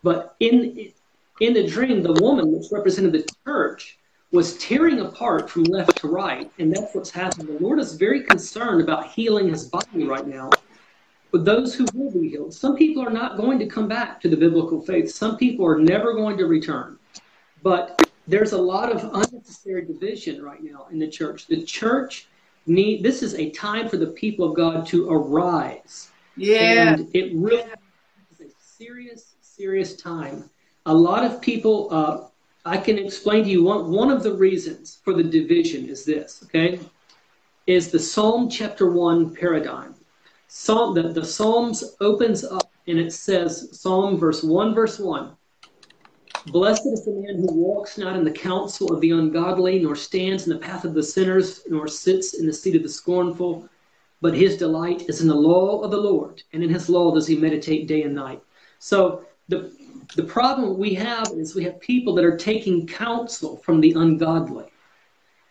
[0.03, 0.91] But in
[1.39, 3.97] in the dream, the woman, which represented the church,
[4.31, 7.57] was tearing apart from left to right, and that's what's happening.
[7.57, 10.49] The Lord is very concerned about healing his body right now.
[11.31, 14.29] But those who will be healed, some people are not going to come back to
[14.29, 15.11] the biblical faith.
[15.11, 16.97] Some people are never going to return.
[17.61, 21.47] But there's a lot of unnecessary division right now in the church.
[21.47, 22.27] The church
[22.65, 26.11] need this is a time for the people of God to arise.
[26.35, 26.93] Yeah.
[26.93, 27.71] And it really
[28.31, 30.49] is a serious, serious time.
[30.85, 32.27] A lot of people, uh,
[32.65, 36.43] I can explain to you one, one of the reasons for the division is this,
[36.45, 36.79] okay?
[37.65, 39.95] Is the Psalm chapter 1 paradigm.
[40.47, 45.36] Psalm, the, the Psalms opens up and it says, Psalm verse 1, verse 1.
[46.51, 50.47] Blessed is the man who walks not in the counsel of the ungodly, nor stands
[50.47, 53.67] in the path of the sinners, nor sits in the seat of the scornful,
[54.21, 57.27] but his delight is in the law of the Lord, and in his law does
[57.27, 58.41] he meditate day and night.
[58.79, 59.71] So the
[60.15, 64.65] the problem we have is we have people that are taking counsel from the ungodly.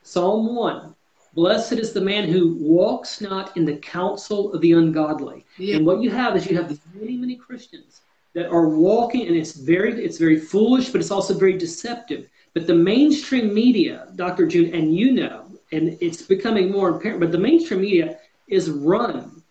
[0.02, 0.94] Psalm 1
[1.34, 5.44] Blessed is the man who walks not in the counsel of the ungodly.
[5.58, 5.76] Yeah.
[5.76, 8.00] And what you have is you have many, many Christians
[8.36, 12.28] that are walking, and it's very, it's very foolish, but it's also very deceptive.
[12.52, 14.46] But the mainstream media, Dr.
[14.46, 19.42] June, and you know, and it's becoming more apparent, but the mainstream media is run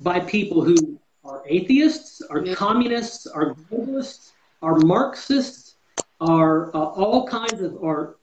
[0.00, 2.54] by people who are atheists, are yeah.
[2.54, 4.30] communists, are globalists,
[4.62, 5.74] are Marxists,
[6.20, 8.14] are uh, all kinds of, are,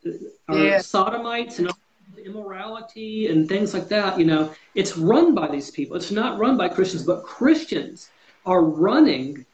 [0.47, 0.79] are yeah.
[0.79, 1.69] sodomites and
[2.25, 4.17] immorality and things like that.
[4.17, 5.97] You know, it's run by these people.
[5.97, 8.09] It's not run by Christians, but Christians
[8.45, 9.45] are running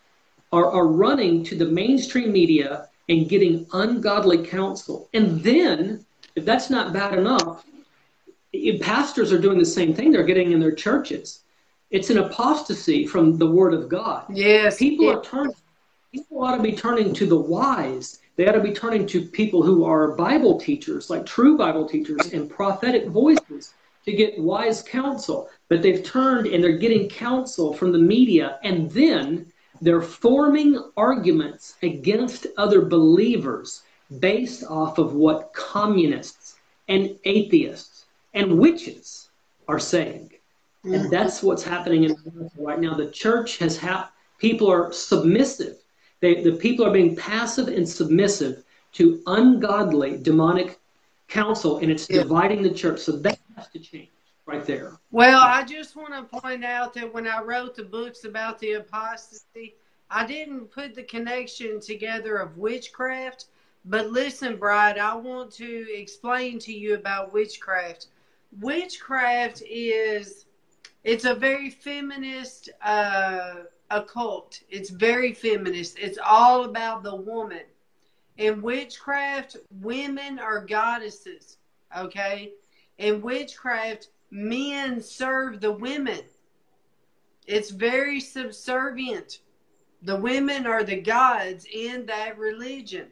[0.53, 5.09] are, are running to the mainstream media and getting ungodly counsel.
[5.13, 7.65] And then, if that's not bad enough,
[8.79, 10.11] pastors are doing the same thing.
[10.11, 11.41] They're getting in their churches.
[11.89, 14.25] It's an apostasy from the Word of God.
[14.29, 14.77] Yes.
[14.77, 15.55] People are turning.
[16.11, 18.19] People ought to be turning to the wise.
[18.35, 22.31] They ought to be turning to people who are Bible teachers, like true Bible teachers
[22.31, 23.73] and prophetic voices,
[24.05, 25.49] to get wise counsel.
[25.69, 29.51] But they've turned and they're getting counsel from the media, and then
[29.83, 33.83] they're forming arguments against other believers
[34.19, 36.55] based off of what communists
[36.87, 39.29] and atheists and witches
[39.67, 40.31] are saying.
[40.85, 41.09] And mm-hmm.
[41.09, 42.93] that's what's happening in America right now.
[42.95, 43.79] The church has
[44.37, 45.77] people are submissive.
[46.21, 48.63] They, the people are being passive and submissive
[48.93, 50.79] to ungodly demonic
[51.27, 52.21] counsel, and it's yeah.
[52.21, 52.99] dividing the church.
[52.99, 54.09] So that has to change
[54.45, 54.93] right there.
[55.11, 58.73] Well, I just want to point out that when I wrote the books about the
[58.73, 59.75] apostasy,
[60.09, 63.45] I didn't put the connection together of witchcraft.
[63.85, 68.07] But listen, Bride, I want to explain to you about witchcraft.
[68.59, 70.45] Witchcraft is
[71.03, 73.55] it's a very feminist uh,
[73.89, 74.61] occult.
[74.69, 75.99] It's very feminist.
[75.99, 77.63] It's all about the woman.
[78.37, 81.57] In witchcraft, women are goddesses.
[81.97, 82.53] Okay?
[82.99, 86.21] In witchcraft, men serve the women.
[87.45, 89.41] It's very subservient.
[90.01, 93.11] The women are the gods in that religion.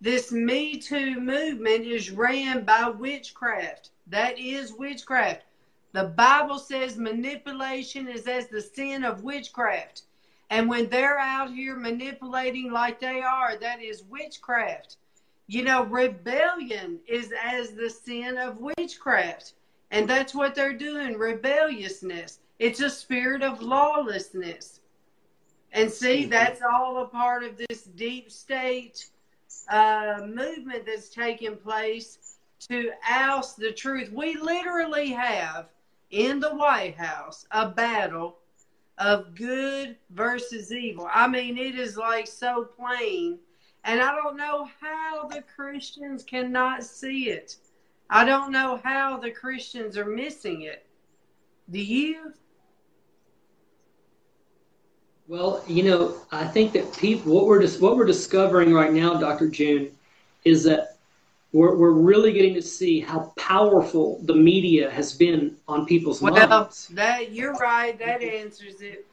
[0.00, 3.90] This Me Too movement is ran by witchcraft.
[4.06, 5.42] That is witchcraft.
[5.92, 10.02] The Bible says manipulation is as the sin of witchcraft.
[10.48, 14.96] And when they're out here manipulating like they are, that is witchcraft.
[15.48, 19.54] You know, rebellion is as the sin of witchcraft.
[19.90, 22.38] And that's what they're doing rebelliousness.
[22.58, 24.80] It's a spirit of lawlessness.
[25.72, 26.30] And see, mm-hmm.
[26.30, 29.06] that's all a part of this deep state
[29.68, 32.36] uh, movement that's taking place
[32.68, 34.10] to oust the truth.
[34.12, 35.68] We literally have
[36.10, 38.38] in the White House a battle
[38.98, 41.08] of good versus evil.
[41.12, 43.38] I mean, it is like so plain.
[43.84, 47.56] And I don't know how the Christians cannot see it.
[48.10, 50.84] I don't know how the Christians are missing it.
[51.70, 52.34] Do you?
[55.28, 59.48] Well, you know, I think that people, what we're what we're discovering right now, Dr.
[59.48, 59.92] June,
[60.44, 60.96] is that
[61.52, 66.34] we're, we're really getting to see how powerful the media has been on people's well,
[66.34, 66.88] minds.
[66.88, 67.96] That you're right.
[68.00, 69.06] That answers it.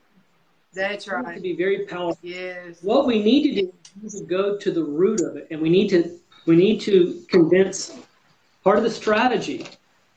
[0.73, 1.35] That's right.
[1.35, 2.17] To be very powerful.
[2.23, 2.81] Yes.
[2.81, 5.89] What we need to do is go to the root of it, and we need
[5.89, 7.95] to we need to convince
[8.67, 9.65] Part of the strategy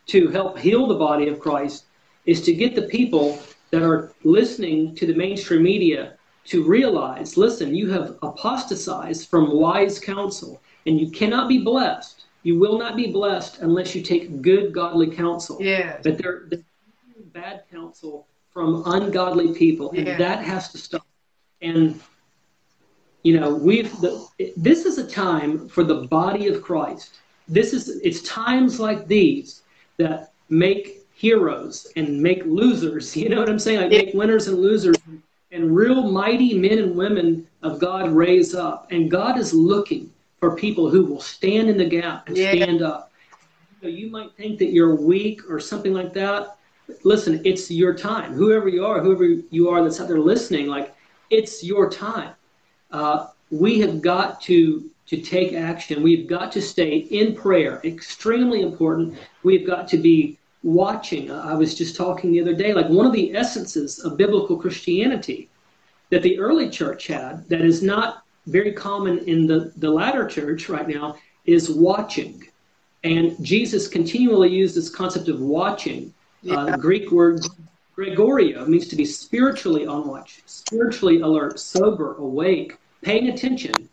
[0.07, 1.85] to help heal the body of Christ
[2.27, 3.41] is to get the people
[3.71, 6.15] that are listening to the mainstream media
[6.47, 12.25] to realize listen, you have apostatized from wise counsel, and you cannot be blessed.
[12.43, 15.59] You will not be blessed unless you take good, godly counsel.
[15.61, 16.01] Yeah.
[16.03, 16.65] But they're, they're
[17.27, 20.19] bad counsel from ungodly people, and yeah.
[20.19, 21.07] that has to stop.
[21.63, 22.01] And
[23.23, 27.20] you know, we've the, this is a time for the body of Christ
[27.51, 29.63] this is it's times like these
[29.99, 33.15] that make heroes and make losers.
[33.21, 33.81] You know what I'm saying?
[33.81, 34.97] Like make winners and losers,
[35.53, 38.87] and real mighty men and women of God raise up.
[38.91, 42.53] And God is looking for people who will stand in the gap and yeah.
[42.53, 43.13] stand up.
[43.83, 46.57] You, know, you might think that you're weak or something like that.
[47.03, 48.33] listen, it's your time.
[48.33, 50.95] Whoever you are, whoever you are that's out there listening, like
[51.29, 52.33] it's your time.
[52.91, 56.05] Uh, we have got to to take action.
[56.05, 57.81] We've got to stay in prayer.
[57.83, 59.19] Extremely important.
[59.43, 61.33] We've got to be watching.
[61.33, 65.49] I was just talking the other day, like one of the essences of biblical Christianity
[66.11, 70.69] that the early church had that is not very common in the, the latter church
[70.69, 72.47] right now is watching.
[73.03, 76.15] And Jesus continually used this concept of watching.
[76.49, 76.55] Uh, yeah.
[76.55, 77.45] Uh, the Greek word
[77.97, 83.90] Gregoreo means to be spiritually on watch, spiritually alert, sober, awake, paying attention.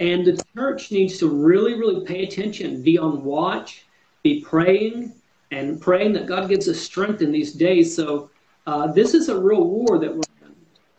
[0.00, 3.84] And the church needs to really, really pay attention, be on watch,
[4.22, 5.12] be praying,
[5.50, 7.94] and praying that God gives us strength in these days.
[7.94, 8.30] So
[8.66, 10.54] uh, this is a real war that we're in.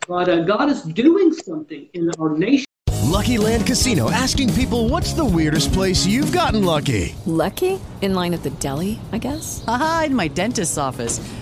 [0.08, 2.66] But uh, God is doing something in our nation.
[3.06, 7.16] Lucky Land Casino asking people what's the weirdest place you've gotten lucky?
[7.26, 7.80] Lucky?
[8.02, 9.64] In line at the deli, I guess?
[9.68, 11.20] Aha, in my dentist's office.